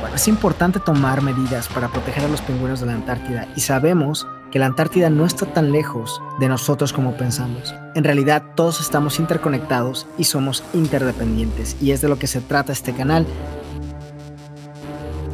Bueno, 0.00 0.14
es 0.14 0.28
importante 0.28 0.78
tomar 0.78 1.22
medidas 1.22 1.68
para 1.68 1.88
proteger 1.88 2.24
a 2.24 2.28
los 2.28 2.40
pingüinos 2.42 2.80
de 2.80 2.86
la 2.86 2.94
Antártida 2.94 3.48
y 3.56 3.60
sabemos 3.60 4.28
que 4.52 4.58
la 4.58 4.66
Antártida 4.66 5.10
no 5.10 5.26
está 5.26 5.46
tan 5.46 5.72
lejos 5.72 6.22
de 6.38 6.48
nosotros 6.48 6.92
como 6.92 7.16
pensamos. 7.16 7.74
En 7.94 8.04
realidad 8.04 8.44
todos 8.54 8.80
estamos 8.80 9.18
interconectados 9.18 10.06
y 10.16 10.24
somos 10.24 10.62
interdependientes 10.72 11.76
y 11.80 11.90
es 11.90 12.00
de 12.00 12.08
lo 12.08 12.18
que 12.18 12.28
se 12.28 12.40
trata 12.40 12.72
este 12.72 12.94
canal. 12.94 13.26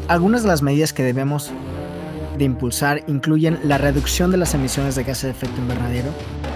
Algunas 0.09 0.43
de 0.43 0.49
las 0.49 0.63
medidas 0.63 0.93
que 0.93 1.03
debemos 1.03 1.53
de 2.37 2.45
impulsar 2.45 3.03
incluyen 3.07 3.61
la 3.64 3.79
reducción 3.79 4.31
de 4.31 4.37
las 4.37 4.55
emisiones 4.55 4.95
de 4.95 5.05
gases 5.05 5.25
de 5.25 5.31
efecto 5.31 5.61
invernadero, 5.61 6.11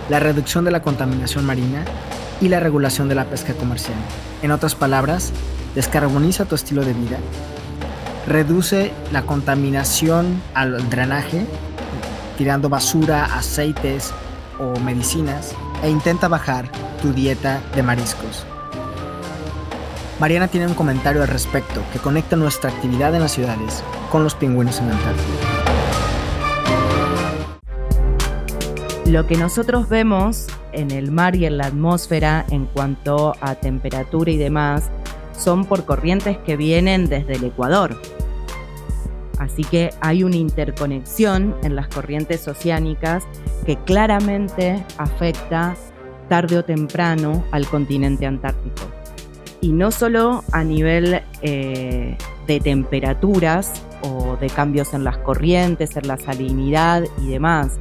la 0.08 0.20
reducción 0.20 0.64
de 0.64 0.70
la 0.70 0.82
contaminación 0.82 1.44
marina 1.44 1.84
y 2.40 2.48
la 2.48 2.60
regulación 2.60 3.08
de 3.08 3.14
la 3.14 3.24
pesca 3.24 3.54
comercial. 3.54 3.98
En 4.42 4.50
otras 4.50 4.74
palabras, 4.74 5.32
descarboniza 5.74 6.44
tu 6.44 6.54
estilo 6.54 6.84
de 6.84 6.92
vida, 6.92 7.18
reduce 8.26 8.92
la 9.12 9.22
contaminación 9.22 10.42
al 10.54 10.88
drenaje 10.90 11.46
tirando 12.38 12.68
basura, 12.68 13.24
aceites 13.24 14.12
o 14.60 14.78
medicinas 14.78 15.54
e 15.82 15.90
intenta 15.90 16.28
bajar 16.28 16.70
tu 17.02 17.12
dieta 17.12 17.60
de 17.74 17.82
mariscos. 17.82 18.46
Mariana 20.20 20.48
tiene 20.48 20.66
un 20.66 20.74
comentario 20.74 21.22
al 21.22 21.28
respecto 21.28 21.82
que 21.92 21.98
conecta 21.98 22.36
nuestra 22.36 22.70
actividad 22.70 23.14
en 23.14 23.22
las 23.22 23.32
ciudades 23.32 23.82
con 24.10 24.24
los 24.24 24.34
pingüinos 24.34 24.78
en 24.78 24.90
Antártida. 24.90 25.57
Lo 29.08 29.26
que 29.26 29.36
nosotros 29.36 29.88
vemos 29.88 30.46
en 30.72 30.90
el 30.90 31.10
mar 31.10 31.34
y 31.34 31.46
en 31.46 31.56
la 31.56 31.66
atmósfera 31.66 32.44
en 32.50 32.66
cuanto 32.66 33.34
a 33.40 33.54
temperatura 33.54 34.30
y 34.30 34.36
demás 34.36 34.90
son 35.36 35.64
por 35.64 35.84
corrientes 35.84 36.36
que 36.38 36.56
vienen 36.56 37.08
desde 37.08 37.34
el 37.34 37.44
Ecuador, 37.44 37.96
Así 39.38 39.62
que 39.62 39.90
hay 40.00 40.24
una 40.24 40.36
interconexión 40.36 41.54
en 41.62 41.76
las 41.76 41.88
corrientes 41.88 42.46
oceánicas 42.48 43.24
que 43.64 43.76
claramente 43.76 44.84
afecta 44.98 45.76
tarde 46.28 46.58
o 46.58 46.64
temprano 46.64 47.44
al 47.52 47.66
continente 47.66 48.26
antártico. 48.26 48.82
Y 49.60 49.72
no 49.72 49.90
solo 49.90 50.44
a 50.52 50.64
nivel 50.64 51.22
eh, 51.42 52.16
de 52.46 52.60
temperaturas 52.60 53.72
o 54.02 54.36
de 54.36 54.48
cambios 54.48 54.92
en 54.92 55.04
las 55.04 55.18
corrientes, 55.18 55.96
en 55.96 56.08
la 56.08 56.16
salinidad 56.16 57.04
y 57.22 57.28
demás, 57.28 57.78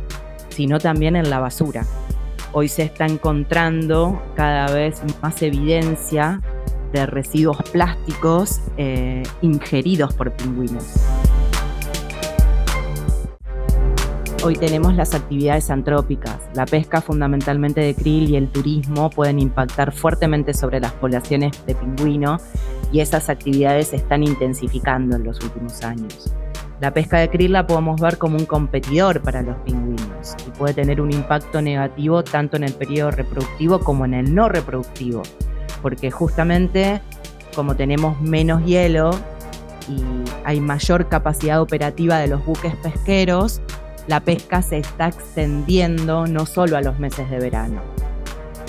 sino 0.57 0.79
también 0.79 1.15
en 1.15 1.29
la 1.29 1.39
basura. 1.39 1.85
Hoy 2.51 2.67
se 2.67 2.81
está 2.81 3.05
encontrando 3.05 4.19
cada 4.35 4.73
vez 4.73 5.03
más 5.21 5.39
evidencia 5.43 6.41
de 6.91 7.05
residuos 7.05 7.57
plásticos 7.71 8.59
eh, 8.75 9.21
ingeridos 9.43 10.15
por 10.15 10.31
pingüinos. 10.31 10.95
Hoy 14.43 14.55
tenemos 14.55 14.95
las 14.95 15.13
actividades 15.13 15.69
antrópicas. 15.69 16.39
La 16.55 16.65
pesca 16.65 17.01
fundamentalmente 17.01 17.81
de 17.81 17.93
krill 17.93 18.27
y 18.27 18.35
el 18.35 18.49
turismo 18.49 19.11
pueden 19.11 19.37
impactar 19.37 19.91
fuertemente 19.91 20.55
sobre 20.55 20.79
las 20.79 20.93
poblaciones 20.93 21.63
de 21.67 21.75
pingüino 21.75 22.37
y 22.91 23.01
esas 23.01 23.29
actividades 23.29 23.89
se 23.89 23.97
están 23.97 24.23
intensificando 24.23 25.17
en 25.17 25.23
los 25.23 25.39
últimos 25.43 25.83
años. 25.83 26.33
La 26.79 26.93
pesca 26.93 27.19
de 27.19 27.29
krill 27.29 27.51
la 27.51 27.67
podemos 27.67 28.01
ver 28.01 28.17
como 28.17 28.37
un 28.37 28.45
competidor 28.45 29.21
para 29.21 29.43
los 29.43 29.57
pingüinos 29.57 29.86
puede 30.57 30.73
tener 30.73 31.01
un 31.01 31.11
impacto 31.11 31.61
negativo 31.61 32.23
tanto 32.23 32.57
en 32.57 32.63
el 32.63 32.73
periodo 32.73 33.11
reproductivo 33.11 33.79
como 33.79 34.05
en 34.05 34.13
el 34.13 34.33
no 34.33 34.49
reproductivo, 34.49 35.23
porque 35.81 36.11
justamente 36.11 37.01
como 37.55 37.75
tenemos 37.75 38.21
menos 38.21 38.63
hielo 38.65 39.11
y 39.89 40.03
hay 40.43 40.59
mayor 40.59 41.09
capacidad 41.09 41.61
operativa 41.61 42.19
de 42.19 42.27
los 42.27 42.45
buques 42.45 42.75
pesqueros, 42.75 43.61
la 44.07 44.19
pesca 44.19 44.61
se 44.61 44.77
está 44.77 45.07
extendiendo 45.07 46.27
no 46.27 46.45
solo 46.45 46.77
a 46.77 46.81
los 46.81 46.99
meses 46.99 47.29
de 47.29 47.39
verano. 47.39 47.81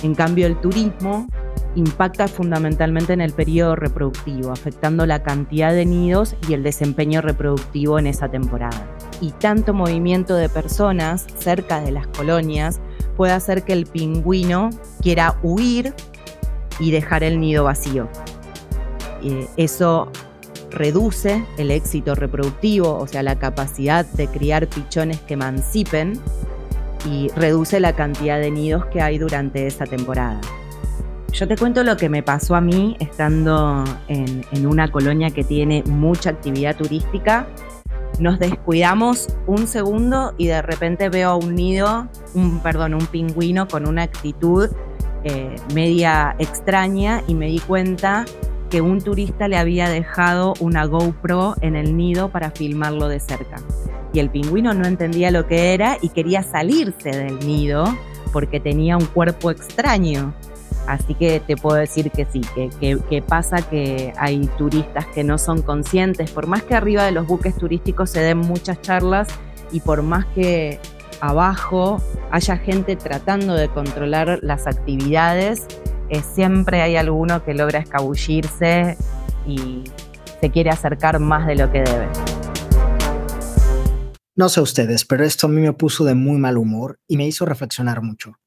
En 0.02 0.14
cambio, 0.14 0.47
el 0.47 0.57
turismo 0.61 1.26
impacta 1.75 2.28
fundamentalmente 2.28 3.12
en 3.12 3.21
el 3.21 3.33
periodo 3.33 3.76
reproductivo, 3.76 4.50
afectando 4.50 5.07
la 5.07 5.23
cantidad 5.23 5.73
de 5.73 5.87
nidos 5.87 6.35
y 6.49 6.54
el 6.54 6.62
desempeño 6.62 7.21
reproductivo 7.21 7.99
en 7.99 8.07
esa 8.07 8.28
temporada. 8.28 8.98
Y 9.20 9.32
tanto 9.32 9.75
movimiento 9.75 10.34
de 10.34 10.48
personas 10.48 11.26
cerca 11.38 11.80
de 11.80 11.90
las 11.90 12.06
colonias 12.08 12.80
puede 13.16 13.32
hacer 13.32 13.64
que 13.64 13.72
el 13.72 13.87
pingüino 13.87 14.70
quiera 15.02 15.38
huir 15.42 15.92
y 16.78 16.92
dejar 16.92 17.25
el 17.25 17.40
nido 17.40 17.64
vacío. 17.64 18.08
Eh, 19.22 19.48
eso 19.56 20.10
reduce 20.70 21.44
el 21.56 21.70
éxito 21.70 22.14
reproductivo, 22.14 22.96
o 22.96 23.06
sea, 23.06 23.22
la 23.22 23.38
capacidad 23.38 24.06
de 24.06 24.28
criar 24.28 24.68
pichones 24.68 25.20
que 25.20 25.34
emancipen 25.34 26.20
y 27.04 27.28
reduce 27.34 27.80
la 27.80 27.94
cantidad 27.94 28.38
de 28.38 28.50
nidos 28.50 28.87
que 28.87 29.00
hay 29.00 29.18
durante 29.18 29.66
esa 29.66 29.84
temporada. 29.84 30.40
Yo 31.32 31.46
te 31.46 31.56
cuento 31.56 31.84
lo 31.84 31.96
que 31.96 32.08
me 32.08 32.22
pasó 32.22 32.54
a 32.54 32.60
mí 32.60 32.96
estando 33.00 33.84
en, 34.08 34.44
en 34.52 34.66
una 34.66 34.90
colonia 34.90 35.30
que 35.30 35.44
tiene 35.44 35.82
mucha 35.87 36.30
actividad 36.30 36.76
turística 36.76 37.46
nos 38.18 38.38
descuidamos 38.38 39.28
un 39.46 39.66
segundo 39.66 40.34
y 40.38 40.46
de 40.46 40.62
repente 40.62 41.08
veo 41.08 41.37
un 41.37 41.54
nido, 41.54 42.08
un, 42.34 42.60
perdón, 42.60 42.94
un 42.94 43.06
pingüino 43.06 43.68
con 43.68 43.87
una 43.87 44.02
actitud 44.02 44.68
eh, 45.25 45.56
media 45.75 46.34
extraña 46.38 47.22
y 47.26 47.34
me 47.34 47.46
di 47.46 47.60
cuenta 47.60 48.25
que 48.70 48.80
un 48.80 49.00
turista 49.00 49.48
le 49.48 49.56
había 49.56 49.88
dejado 49.88 50.54
una 50.60 50.84
GoPro 50.84 51.54
en 51.60 51.75
el 51.75 51.96
nido 51.96 52.30
para 52.30 52.50
filmarlo 52.50 53.08
de 53.08 53.20
cerca. 53.20 53.56
Y 54.12 54.20
el 54.20 54.30
pingüino 54.30 54.75
no 54.75 54.87
entendía 54.87 55.30
lo 55.30 55.46
que 55.46 55.75
era 55.75 55.96
y 56.00 56.10
quería 56.10 56.42
salirse 56.42 57.10
del 57.10 57.38
nido 57.40 57.84
porque 58.32 58.60
tenía 58.60 58.96
un 58.96 59.06
cuerpo 59.06 59.50
extraño. 59.50 60.34
Así 60.88 61.14
que 61.14 61.38
te 61.40 61.54
puedo 61.54 61.76
decir 61.76 62.11
que 62.11 62.25
sí, 62.25 62.40
que, 62.80 63.23
pasa 63.23 63.61
que 63.61 64.14
hay 64.16 64.47
turistas 64.57 65.04
que 65.09 65.23
no 65.23 65.37
son 65.37 65.61
conscientes, 65.61 66.30
por 66.30 66.47
más 66.47 66.62
que 66.62 66.75
arriba 66.75 67.04
de 67.04 67.12
los 67.12 67.26
buques 67.26 67.54
turísticos 67.59 68.09
se 68.09 68.21
den 68.21 68.38
muchas 68.38 68.80
charlas 68.80 69.28
y 69.71 69.80
por 69.80 70.02
más 70.02 70.25
que 70.35 70.80
abajo 71.21 72.00
haya 72.30 72.57
gente 72.57 72.97
tratando 72.97 73.52
de 73.52 73.68
controlar 73.68 74.38
las 74.40 74.66
actividades, 74.66 75.66
eh, 76.09 76.23
siempre 76.23 76.80
hay 76.80 76.97
alguno 76.97 77.45
que 77.45 77.52
logra 77.52 77.80
escabullirse 77.80 78.97
y 79.47 79.85
se 80.40 80.50
quiere 80.50 80.71
acercar 80.71 81.18
más 81.18 81.47
de 81.47 81.57
lo 81.57 81.71
que 81.71 81.83
debe. 81.83 82.09
No 84.37 84.49
sé 84.49 84.62
ustedes, 84.62 85.04
pero 85.04 85.23
esto 85.23 85.49
a 85.49 85.50
mí 85.50 85.61
me 85.61 85.75
puso 85.75 86.07
de 86.07 86.14
muy 86.14 86.38
mal 86.38 86.57
humor 86.57 86.99
y 87.07 87.18
me 87.18 87.26
hizo 87.26 87.45
reflexionar 87.45 88.00
mucho 88.00 88.38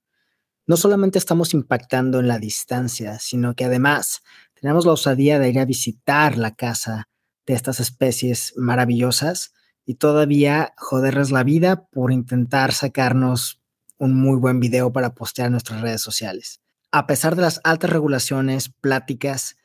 no 0.68 0.78
solamente 0.78 1.18
estamos 1.18 1.54
impactando 1.54 2.20
en 2.20 2.28
la 2.28 2.40
distancia, 2.40 3.20
sino 3.20 3.56
que 3.56 3.66
además 3.66 4.22
tenemos 4.54 4.86
la 4.86 4.94
osadía 4.94 5.40
de 5.40 5.50
ir 5.50 5.60
a 5.60 5.66
visitar 5.66 6.38
la 6.38 6.56
casa 6.56 7.10
de 7.46 7.54
estas 7.54 7.80
especies 7.80 8.54
maravillosas 8.56 9.54
y 9.86 9.96
todavía 9.96 10.74
joderles 10.78 11.32
la 11.32 11.44
vida 11.44 11.88
por 11.88 12.12
intentar 12.12 12.74
sacarnos 12.74 13.62
un 13.98 14.16
muy 14.16 14.38
buen 14.38 14.60
video 14.60 14.92
para 14.94 15.14
postear 15.14 15.48
en 15.48 15.54
nuestras 15.54 15.82
redes 15.82 16.02
sociales. 16.02 16.62
A 16.92 17.08
pesar 17.08 17.36
de 17.36 17.42
las 17.42 17.62
altas 17.64 17.90
regulaciones, 17.90 18.70
pláticas 18.70 19.58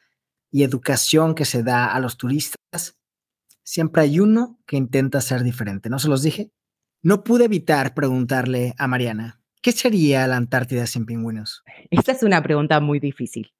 y 0.50 0.62
educación 0.62 1.34
que 1.34 1.44
se 1.44 1.62
da 1.62 1.86
a 1.86 2.00
los 2.00 2.16
turistas, 2.16 2.96
siempre 3.62 4.02
hay 4.02 4.20
uno 4.20 4.58
que 4.66 4.76
intenta 4.76 5.20
ser 5.20 5.42
diferente. 5.42 5.90
¿No 5.90 5.98
se 5.98 6.08
los 6.08 6.22
dije? 6.22 6.52
No 7.02 7.24
pude 7.24 7.44
evitar 7.44 7.94
preguntarle 7.94 8.74
a 8.78 8.86
Mariana, 8.86 9.40
¿Qué 9.66 9.72
sería 9.72 10.28
la 10.28 10.36
Antártida 10.36 10.86
sin 10.86 11.06
pingüinos? 11.06 11.64
Esta 11.90 12.12
es 12.12 12.22
una 12.22 12.40
pregunta 12.40 12.78
muy 12.78 13.00
difícil. 13.00 13.52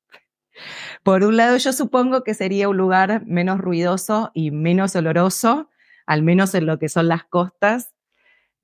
Por 1.02 1.24
un 1.24 1.36
lado, 1.36 1.56
yo 1.56 1.72
supongo 1.72 2.22
que 2.22 2.32
sería 2.32 2.68
un 2.68 2.76
lugar 2.76 3.26
menos 3.26 3.58
ruidoso 3.58 4.30
y 4.32 4.52
menos 4.52 4.94
oloroso, 4.94 5.68
al 6.06 6.22
menos 6.22 6.54
en 6.54 6.66
lo 6.66 6.78
que 6.78 6.88
son 6.88 7.08
las 7.08 7.24
costas, 7.24 7.92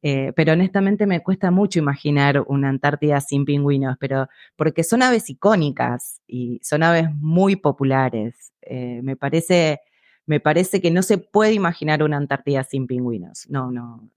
eh, 0.03 0.33
pero 0.37 0.53
honestamente 0.53 1.05
me 1.05 1.21
cuesta 1.21 1.51
mucho 1.51 1.81
imaginar 1.81 2.45
una 2.47 2.69
Antártida 2.69 3.21
sin 3.21 3.45
pingüinos, 3.45 3.97
pero 3.99 4.29
porque 4.55 4.85
son 4.85 5.03
aves 5.03 5.29
icónicas 5.29 6.21
y 6.29 6.61
son 6.63 6.85
aves 6.85 7.09
muy 7.13 7.57
populares. 7.57 8.53
Eh, 8.61 9.01
me, 9.03 9.17
parece, 9.17 9.81
me 10.27 10.39
parece 10.39 10.81
que 10.81 10.93
no 10.93 11.03
se 11.03 11.19
puede 11.19 11.55
imaginar 11.55 12.05
una 12.05 12.19
Antártida 12.19 12.63
sin 12.63 12.87
pingüinos. 12.87 13.51
No, 13.51 13.73
no, 13.73 14.09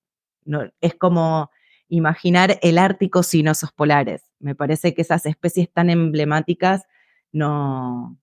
no. 0.44 0.72
Es 0.80 0.94
como 0.94 1.50
imaginar 1.88 2.60
el 2.62 2.78
Ártico 2.78 3.24
sin 3.24 3.48
osos 3.48 3.72
polares. 3.72 4.24
Me 4.40 4.56
parece 4.56 4.94
que 4.94 5.02
esas 5.02 5.26
especies 5.26 5.72
tan 5.72 5.90
emblemáticas 5.90 6.86
no, 7.32 8.18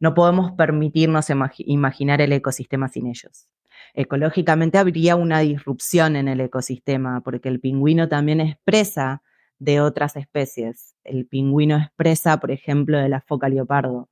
no 0.00 0.14
podemos 0.14 0.52
permitirnos 0.52 1.28
imaginar 1.58 2.20
el 2.20 2.32
ecosistema 2.32 2.88
sin 2.88 3.06
ellos. 3.06 3.48
Ecológicamente 3.94 4.78
habría 4.78 5.16
una 5.16 5.40
disrupción 5.40 6.16
en 6.16 6.28
el 6.28 6.40
ecosistema 6.40 7.20
porque 7.20 7.48
el 7.48 7.60
pingüino 7.60 8.08
también 8.08 8.40
expresa 8.40 9.22
de 9.58 9.80
otras 9.80 10.16
especies. 10.16 10.94
El 11.04 11.26
pingüino 11.26 11.76
expresa, 11.76 12.38
por 12.38 12.50
ejemplo, 12.50 12.98
de 12.98 13.08
la 13.08 13.20
foca 13.20 13.48
leopardo. 13.48 14.08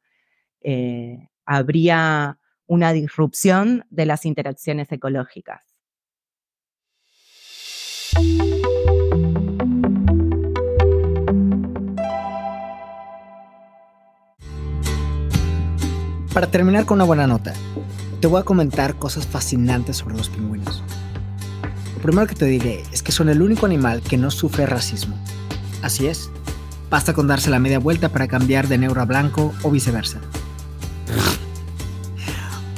Eh, 0.60 1.28
habría 1.44 2.38
una 2.66 2.92
disrupción 2.92 3.84
de 3.90 4.06
las 4.06 4.24
interacciones 4.24 4.90
ecológicas. 4.92 5.64
Para 16.32 16.46
terminar 16.46 16.86
con 16.86 16.96
una 16.96 17.04
buena 17.04 17.26
nota, 17.26 17.52
te 18.20 18.26
voy 18.26 18.40
a 18.40 18.44
comentar 18.44 18.94
cosas 18.94 19.26
fascinantes 19.26 19.98
sobre 19.98 20.16
los 20.16 20.30
pingüinos. 20.30 20.82
Lo 21.94 22.00
primero 22.00 22.26
que 22.26 22.34
te 22.34 22.46
diré 22.46 22.82
es 22.90 23.02
que 23.02 23.12
son 23.12 23.28
el 23.28 23.42
único 23.42 23.66
animal 23.66 24.00
que 24.00 24.16
no 24.16 24.30
sufre 24.30 24.64
racismo. 24.64 25.14
Así 25.82 26.06
es, 26.06 26.30
basta 26.88 27.12
con 27.12 27.26
darse 27.26 27.50
la 27.50 27.58
media 27.58 27.78
vuelta 27.78 28.08
para 28.08 28.28
cambiar 28.28 28.66
de 28.68 28.78
negro 28.78 29.02
a 29.02 29.04
blanco 29.04 29.52
o 29.62 29.70
viceversa. 29.70 30.20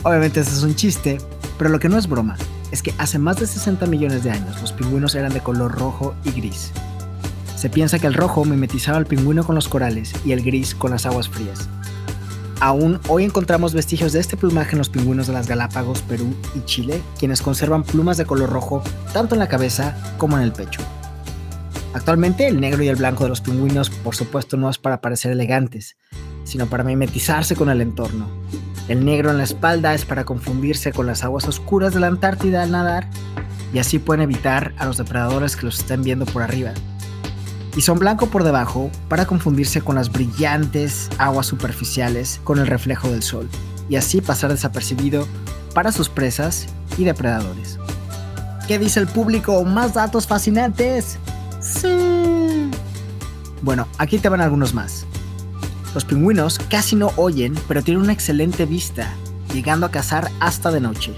Obviamente 0.03 0.40
ese 0.40 0.51
es 0.51 0.64
un 0.64 0.75
chiste, 0.75 1.19
pero 1.57 1.71
lo 1.71 1.79
que 1.79 1.88
no 1.88 1.97
es 1.97 2.09
broma 2.09 2.37
es 2.73 2.83
que 2.83 2.93
hace 2.99 3.21
más 3.21 3.38
de 3.38 3.47
60 3.47 3.87
millones 3.87 4.25
de 4.25 4.33
años 4.33 4.61
los 4.61 4.73
pingüinos 4.73 5.14
eran 5.14 5.33
de 5.33 5.40
color 5.40 5.79
rojo 5.79 6.17
y 6.25 6.33
gris. 6.33 6.73
Se 7.55 7.71
piensa 7.71 8.01
que 8.01 8.09
el 8.09 8.14
rojo 8.14 8.45
mimetizaba 8.45 8.99
al 8.99 9.07
pingüino 9.07 9.45
con 9.45 9.55
los 9.55 9.69
corales 9.69 10.12
y 10.25 10.33
el 10.33 10.43
gris 10.43 10.75
con 10.75 10.90
las 10.90 11.07
aguas 11.07 11.29
frías. 11.29 11.69
Aún 12.64 12.98
hoy 13.09 13.24
encontramos 13.24 13.74
vestigios 13.74 14.14
de 14.14 14.20
este 14.20 14.38
plumaje 14.38 14.72
en 14.72 14.79
los 14.79 14.88
pingüinos 14.88 15.27
de 15.27 15.35
las 15.35 15.46
Galápagos, 15.46 16.00
Perú 16.00 16.35
y 16.55 16.64
Chile, 16.64 17.03
quienes 17.18 17.42
conservan 17.42 17.83
plumas 17.83 18.16
de 18.16 18.24
color 18.24 18.48
rojo 18.48 18.83
tanto 19.12 19.35
en 19.35 19.40
la 19.40 19.48
cabeza 19.48 19.94
como 20.16 20.38
en 20.38 20.44
el 20.44 20.53
pecho. 20.55 20.81
Actualmente 21.92 22.46
el 22.46 22.62
negro 22.62 22.83
y 22.83 22.88
el 22.88 22.96
blanco 22.96 23.24
de 23.24 23.29
los 23.29 23.42
pingüinos 23.42 23.90
por 23.90 24.16
supuesto 24.16 24.57
no 24.57 24.70
es 24.70 24.79
para 24.79 25.03
parecer 25.03 25.33
elegantes, 25.33 25.98
sino 26.44 26.64
para 26.64 26.85
mimetizarse 26.85 27.55
con 27.55 27.68
el 27.68 27.83
entorno. 27.83 28.31
El 28.88 29.05
negro 29.05 29.31
en 29.31 29.37
la 29.37 29.44
espalda 29.44 29.92
es 29.92 30.07
para 30.07 30.24
confundirse 30.24 30.90
con 30.90 31.07
las 31.07 31.22
aguas 31.22 31.46
oscuras 31.46 31.92
de 31.92 32.00
la 32.00 32.07
Antártida 32.07 32.62
al 32.62 32.70
nadar 32.70 33.11
y 33.74 33.79
así 33.79 33.98
pueden 33.98 34.22
evitar 34.22 34.72
a 34.79 34.87
los 34.87 34.96
depredadores 34.96 35.55
que 35.55 35.66
los 35.66 35.81
estén 35.81 36.03
viendo 36.03 36.24
por 36.24 36.40
arriba 36.40 36.72
y 37.77 37.81
son 37.81 37.99
blanco 37.99 38.27
por 38.27 38.45
debajo 38.45 38.91
para 39.09 39.27
confundirse 39.27 39.81
con 39.81 39.97
las 39.97 40.11
brillantes 40.13 41.11
aguas 41.19 41.47
superficiales 41.47 42.41
con 42.45 42.59
el 42.59 42.67
reflejo 42.67 43.09
del 43.09 43.23
sol 43.23 43.49
y 43.89 43.97
así 43.97 44.21
pasar 44.21 44.51
desapercibido 44.51 45.27
para 45.75 45.93
sus 45.93 46.09
presas 46.09 46.67
y 46.97 47.05
depredadores. 47.05 47.79
¿Qué 48.69 48.79
dice 48.79 49.01
el 49.01 49.07
público? 49.07 49.63
¿Más 49.65 49.95
datos 49.95 50.27
fascinantes? 50.27 51.19
Sí. 51.61 52.71
Bueno, 53.63 53.87
aquí 53.99 54.19
te 54.19 54.29
van 54.29 54.41
algunos 54.41 54.73
más. 54.73 55.05
Los 55.95 56.05
pingüinos 56.05 56.59
casi 56.71 56.97
no 56.97 57.13
oyen, 57.17 57.55
pero 57.69 57.83
tienen 57.83 58.03
una 58.03 58.13
excelente 58.13 58.67
vista, 58.67 59.13
llegando 59.53 59.87
a 59.87 59.91
cazar 59.91 60.31
hasta 60.41 60.71
de 60.71 60.81
noche. 60.81 61.15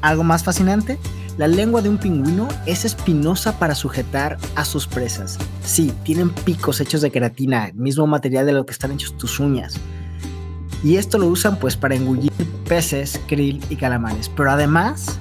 ¿Algo 0.00 0.24
más 0.24 0.42
fascinante? 0.42 0.98
La 1.38 1.46
lengua 1.48 1.80
de 1.80 1.88
un 1.88 1.98
pingüino 1.98 2.48
es 2.66 2.84
espinosa 2.84 3.58
para 3.58 3.74
sujetar 3.74 4.36
a 4.56 4.64
sus 4.64 4.86
presas. 4.86 5.38
Sí, 5.64 5.92
tienen 6.04 6.30
picos 6.30 6.80
hechos 6.80 7.00
de 7.00 7.10
queratina, 7.10 7.70
mismo 7.74 8.06
material 8.06 8.46
de 8.46 8.52
lo 8.52 8.66
que 8.66 8.72
están 8.72 8.92
hechos 8.92 9.16
tus 9.16 9.40
uñas. 9.40 9.74
Y 10.82 10.96
esto 10.96 11.18
lo 11.18 11.28
usan 11.28 11.58
pues 11.58 11.76
para 11.76 11.94
engullir 11.94 12.32
peces, 12.66 13.20
krill 13.26 13.62
y 13.70 13.76
calamares. 13.76 14.28
Pero 14.28 14.50
además, 14.50 15.18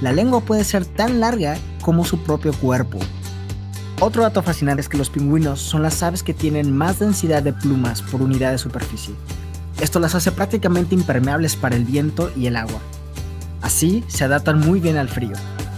la 0.00 0.12
lengua 0.12 0.40
puede 0.40 0.64
ser 0.64 0.84
tan 0.84 1.20
larga 1.20 1.56
como 1.82 2.04
su 2.04 2.18
propio 2.18 2.52
cuerpo. 2.52 2.98
Otro 4.00 4.22
dato 4.22 4.42
fascinante 4.42 4.82
es 4.82 4.88
que 4.88 4.98
los 4.98 5.10
pingüinos 5.10 5.60
son 5.60 5.82
las 5.82 6.02
aves 6.02 6.22
que 6.22 6.34
tienen 6.34 6.76
más 6.76 6.98
densidad 6.98 7.42
de 7.42 7.52
plumas 7.52 8.02
por 8.02 8.20
unidad 8.20 8.52
de 8.52 8.58
superficie. 8.58 9.14
Esto 9.80 10.00
las 10.00 10.14
hace 10.14 10.32
prácticamente 10.32 10.94
impermeables 10.94 11.56
para 11.56 11.76
el 11.76 11.84
viento 11.84 12.30
y 12.36 12.46
el 12.46 12.56
agua. 12.56 12.80
Así 13.66 14.04
se 14.06 14.22
adaptan 14.22 14.60
muy 14.60 14.78
bien 14.78 14.96
al 14.96 15.08
frío. 15.08 15.32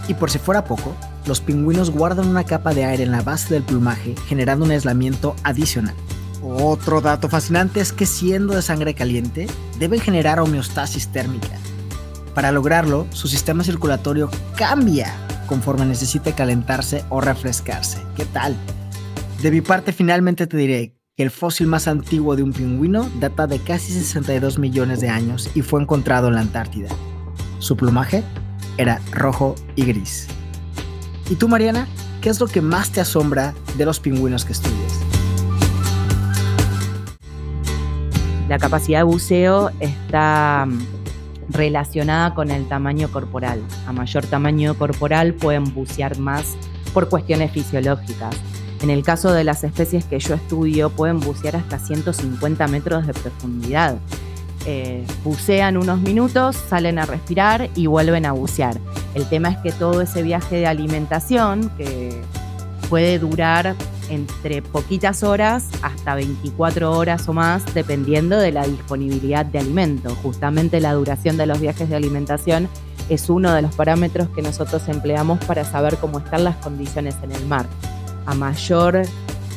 Y 0.08 0.12
por 0.12 0.30
si 0.30 0.38
fuera 0.38 0.62
poco, 0.62 0.94
los 1.24 1.40
pingüinos 1.40 1.90
guardan 1.90 2.28
una 2.28 2.44
capa 2.44 2.74
de 2.74 2.84
aire 2.84 3.02
en 3.02 3.10
la 3.10 3.22
base 3.22 3.54
del 3.54 3.62
plumaje 3.62 4.14
generando 4.26 4.66
un 4.66 4.72
aislamiento 4.72 5.34
adicional. 5.42 5.94
Otro 6.42 7.00
dato 7.00 7.30
fascinante 7.30 7.80
es 7.80 7.94
que 7.94 8.04
siendo 8.04 8.54
de 8.54 8.60
sangre 8.60 8.92
caliente, 8.92 9.46
deben 9.78 10.00
generar 10.00 10.38
homeostasis 10.38 11.08
térmica. 11.08 11.56
Para 12.34 12.52
lograrlo, 12.52 13.06
su 13.08 13.26
sistema 13.26 13.64
circulatorio 13.64 14.28
cambia 14.54 15.10
conforme 15.46 15.86
necesite 15.86 16.34
calentarse 16.34 17.06
o 17.08 17.22
refrescarse. 17.22 18.02
¿Qué 18.16 18.26
tal? 18.26 18.54
De 19.40 19.50
mi 19.50 19.62
parte 19.62 19.94
finalmente 19.94 20.46
te 20.46 20.58
diré 20.58 20.94
que 21.16 21.22
el 21.22 21.30
fósil 21.30 21.66
más 21.66 21.88
antiguo 21.88 22.36
de 22.36 22.42
un 22.42 22.52
pingüino 22.52 23.08
data 23.18 23.46
de 23.46 23.60
casi 23.60 23.94
62 23.94 24.58
millones 24.58 25.00
de 25.00 25.08
años 25.08 25.48
y 25.54 25.62
fue 25.62 25.80
encontrado 25.80 26.28
en 26.28 26.34
la 26.34 26.42
Antártida. 26.42 26.90
Su 27.58 27.76
plumaje 27.76 28.22
era 28.76 29.00
rojo 29.10 29.54
y 29.74 29.84
gris. 29.84 30.28
¿Y 31.28 31.34
tú, 31.34 31.48
Mariana? 31.48 31.86
¿Qué 32.20 32.30
es 32.30 32.40
lo 32.40 32.46
que 32.46 32.60
más 32.60 32.90
te 32.90 33.00
asombra 33.00 33.54
de 33.76 33.84
los 33.84 34.00
pingüinos 34.00 34.44
que 34.44 34.52
estudias? 34.52 35.00
La 38.48 38.58
capacidad 38.58 39.00
de 39.00 39.04
buceo 39.04 39.70
está 39.78 40.66
mm, 40.66 40.78
relacionada 41.50 42.34
con 42.34 42.50
el 42.50 42.66
tamaño 42.66 43.10
corporal. 43.10 43.60
A 43.86 43.92
mayor 43.92 44.24
tamaño 44.24 44.74
corporal 44.74 45.34
pueden 45.34 45.64
bucear 45.74 46.18
más 46.18 46.56
por 46.94 47.08
cuestiones 47.08 47.52
fisiológicas. 47.52 48.34
En 48.80 48.90
el 48.90 49.02
caso 49.02 49.32
de 49.32 49.44
las 49.44 49.64
especies 49.64 50.04
que 50.04 50.18
yo 50.18 50.34
estudio, 50.34 50.90
pueden 50.90 51.20
bucear 51.20 51.56
hasta 51.56 51.78
150 51.78 52.66
metros 52.68 53.06
de 53.06 53.12
profundidad. 53.12 53.98
Eh, 54.66 55.06
bucean 55.24 55.76
unos 55.76 56.00
minutos, 56.00 56.56
salen 56.56 56.98
a 56.98 57.06
respirar 57.06 57.70
y 57.74 57.86
vuelven 57.86 58.26
a 58.26 58.32
bucear. 58.32 58.78
El 59.14 59.28
tema 59.28 59.50
es 59.50 59.58
que 59.58 59.72
todo 59.72 60.02
ese 60.02 60.22
viaje 60.22 60.56
de 60.56 60.66
alimentación, 60.66 61.70
puede 62.88 63.18
durar 63.18 63.74
entre 64.08 64.62
poquitas 64.62 65.22
horas 65.22 65.68
hasta 65.82 66.14
24 66.14 66.92
horas 66.92 67.28
o 67.28 67.32
más, 67.32 67.74
dependiendo 67.74 68.38
de 68.38 68.52
la 68.52 68.66
disponibilidad 68.66 69.44
de 69.44 69.58
alimento. 69.58 70.14
Justamente 70.22 70.80
la 70.80 70.94
duración 70.94 71.36
de 71.36 71.46
los 71.46 71.60
viajes 71.60 71.88
de 71.88 71.96
alimentación 71.96 72.68
es 73.08 73.30
uno 73.30 73.52
de 73.52 73.62
los 73.62 73.74
parámetros 73.74 74.28
que 74.30 74.42
nosotros 74.42 74.88
empleamos 74.88 75.38
para 75.44 75.64
saber 75.64 75.96
cómo 75.96 76.18
están 76.18 76.44
las 76.44 76.56
condiciones 76.56 77.16
en 77.22 77.32
el 77.32 77.46
mar. 77.46 77.66
A 78.26 78.34
mayor 78.34 79.02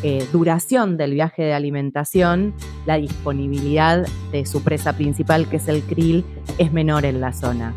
eh, 0.03 0.27
duración 0.31 0.97
del 0.97 1.13
viaje 1.13 1.43
de 1.43 1.53
alimentación, 1.53 2.53
la 2.85 2.97
disponibilidad 2.97 4.07
de 4.31 4.45
su 4.45 4.63
presa 4.63 4.93
principal, 4.93 5.47
que 5.47 5.57
es 5.57 5.67
el 5.67 5.83
krill, 5.83 6.25
es 6.57 6.71
menor 6.71 7.05
en 7.05 7.21
la 7.21 7.33
zona. 7.33 7.73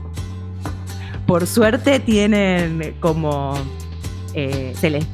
Por 1.27 1.47
suerte 1.47 2.01
tienen 2.01 2.97
como 3.01 3.55
eh, 4.35 4.75
se 4.79 4.91
les 4.91 5.07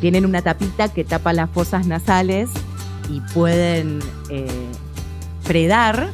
tienen 0.00 0.26
una 0.26 0.42
tapita 0.42 0.88
que 0.88 1.04
tapa 1.04 1.32
las 1.32 1.48
fosas 1.50 1.86
nasales 1.86 2.50
y 3.08 3.20
pueden 3.32 4.00
eh, 4.28 4.46
predar 5.46 6.10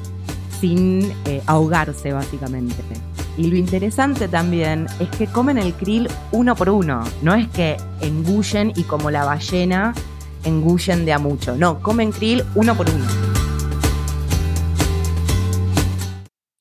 sin 0.61 1.13
eh, 1.25 1.43
ahogarse 1.47 2.13
básicamente. 2.13 2.77
Y 3.39 3.49
lo 3.49 3.57
interesante 3.57 4.29
también 4.29 4.87
es 4.99 5.09
que 5.11 5.27
comen 5.27 5.59
el 5.59 5.75
krill 5.75 6.09
uno 6.33 6.55
por 6.55 6.71
uno, 6.71 7.03
no 7.23 7.35
es 7.35 7.49
que 7.49 7.77
engullen 8.01 8.73
y 8.77 8.83
como 8.85 9.11
la 9.11 9.25
ballena 9.25 9.95
engullen 10.47 11.05
de 11.05 11.13
a 11.13 11.19
mucho, 11.19 11.57
no, 11.57 11.83
comen 11.83 12.13
krill 12.13 12.45
uno 12.55 12.77
por 12.77 12.89
uno. 12.89 13.05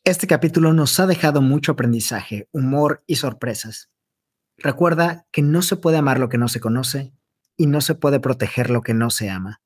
Este 0.04 0.28
capítulo 0.28 0.74
nos 0.74 1.00
ha 1.00 1.08
dejado 1.08 1.42
mucho 1.42 1.72
aprendizaje, 1.72 2.48
humor 2.52 3.04
y 3.08 3.16
sorpresas. 3.16 3.90
Recuerda 4.58 5.26
que 5.32 5.42
no 5.42 5.62
se 5.62 5.78
puede 5.78 5.98
amar 5.98 6.20
lo 6.20 6.30
que 6.30 6.38
no 6.38 6.48
se 6.48 6.60
conoce 6.60 7.14
y 7.58 7.68
no 7.68 7.82
se 7.82 7.96
puede 7.96 8.20
proteger 8.20 8.70
lo 8.70 8.82
que 8.82 8.94
no 8.94 9.10
se 9.10 9.30
ama. 9.30 9.62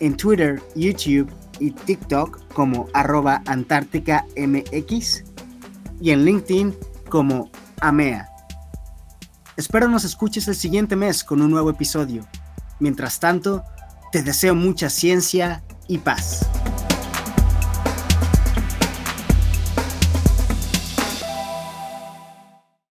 en 0.00 0.16
Twitter, 0.16 0.60
YouTube 0.74 1.30
y 1.58 1.70
TikTok 1.70 2.52
como 2.52 2.88
arroba 2.92 3.42
Antártica 3.46 4.24
MX 4.36 5.24
y 6.00 6.10
en 6.10 6.24
LinkedIn 6.24 6.74
como 7.08 7.50
AMEA. 7.80 8.28
Espero 9.56 9.88
nos 9.88 10.04
escuches 10.04 10.48
el 10.48 10.54
siguiente 10.54 10.96
mes 10.96 11.24
con 11.24 11.40
un 11.40 11.50
nuevo 11.50 11.70
episodio. 11.70 12.26
Mientras 12.78 13.20
tanto, 13.20 13.64
te 14.12 14.22
deseo 14.22 14.54
mucha 14.54 14.90
ciencia 14.90 15.62
y 15.88 15.98
paz. 15.98 16.46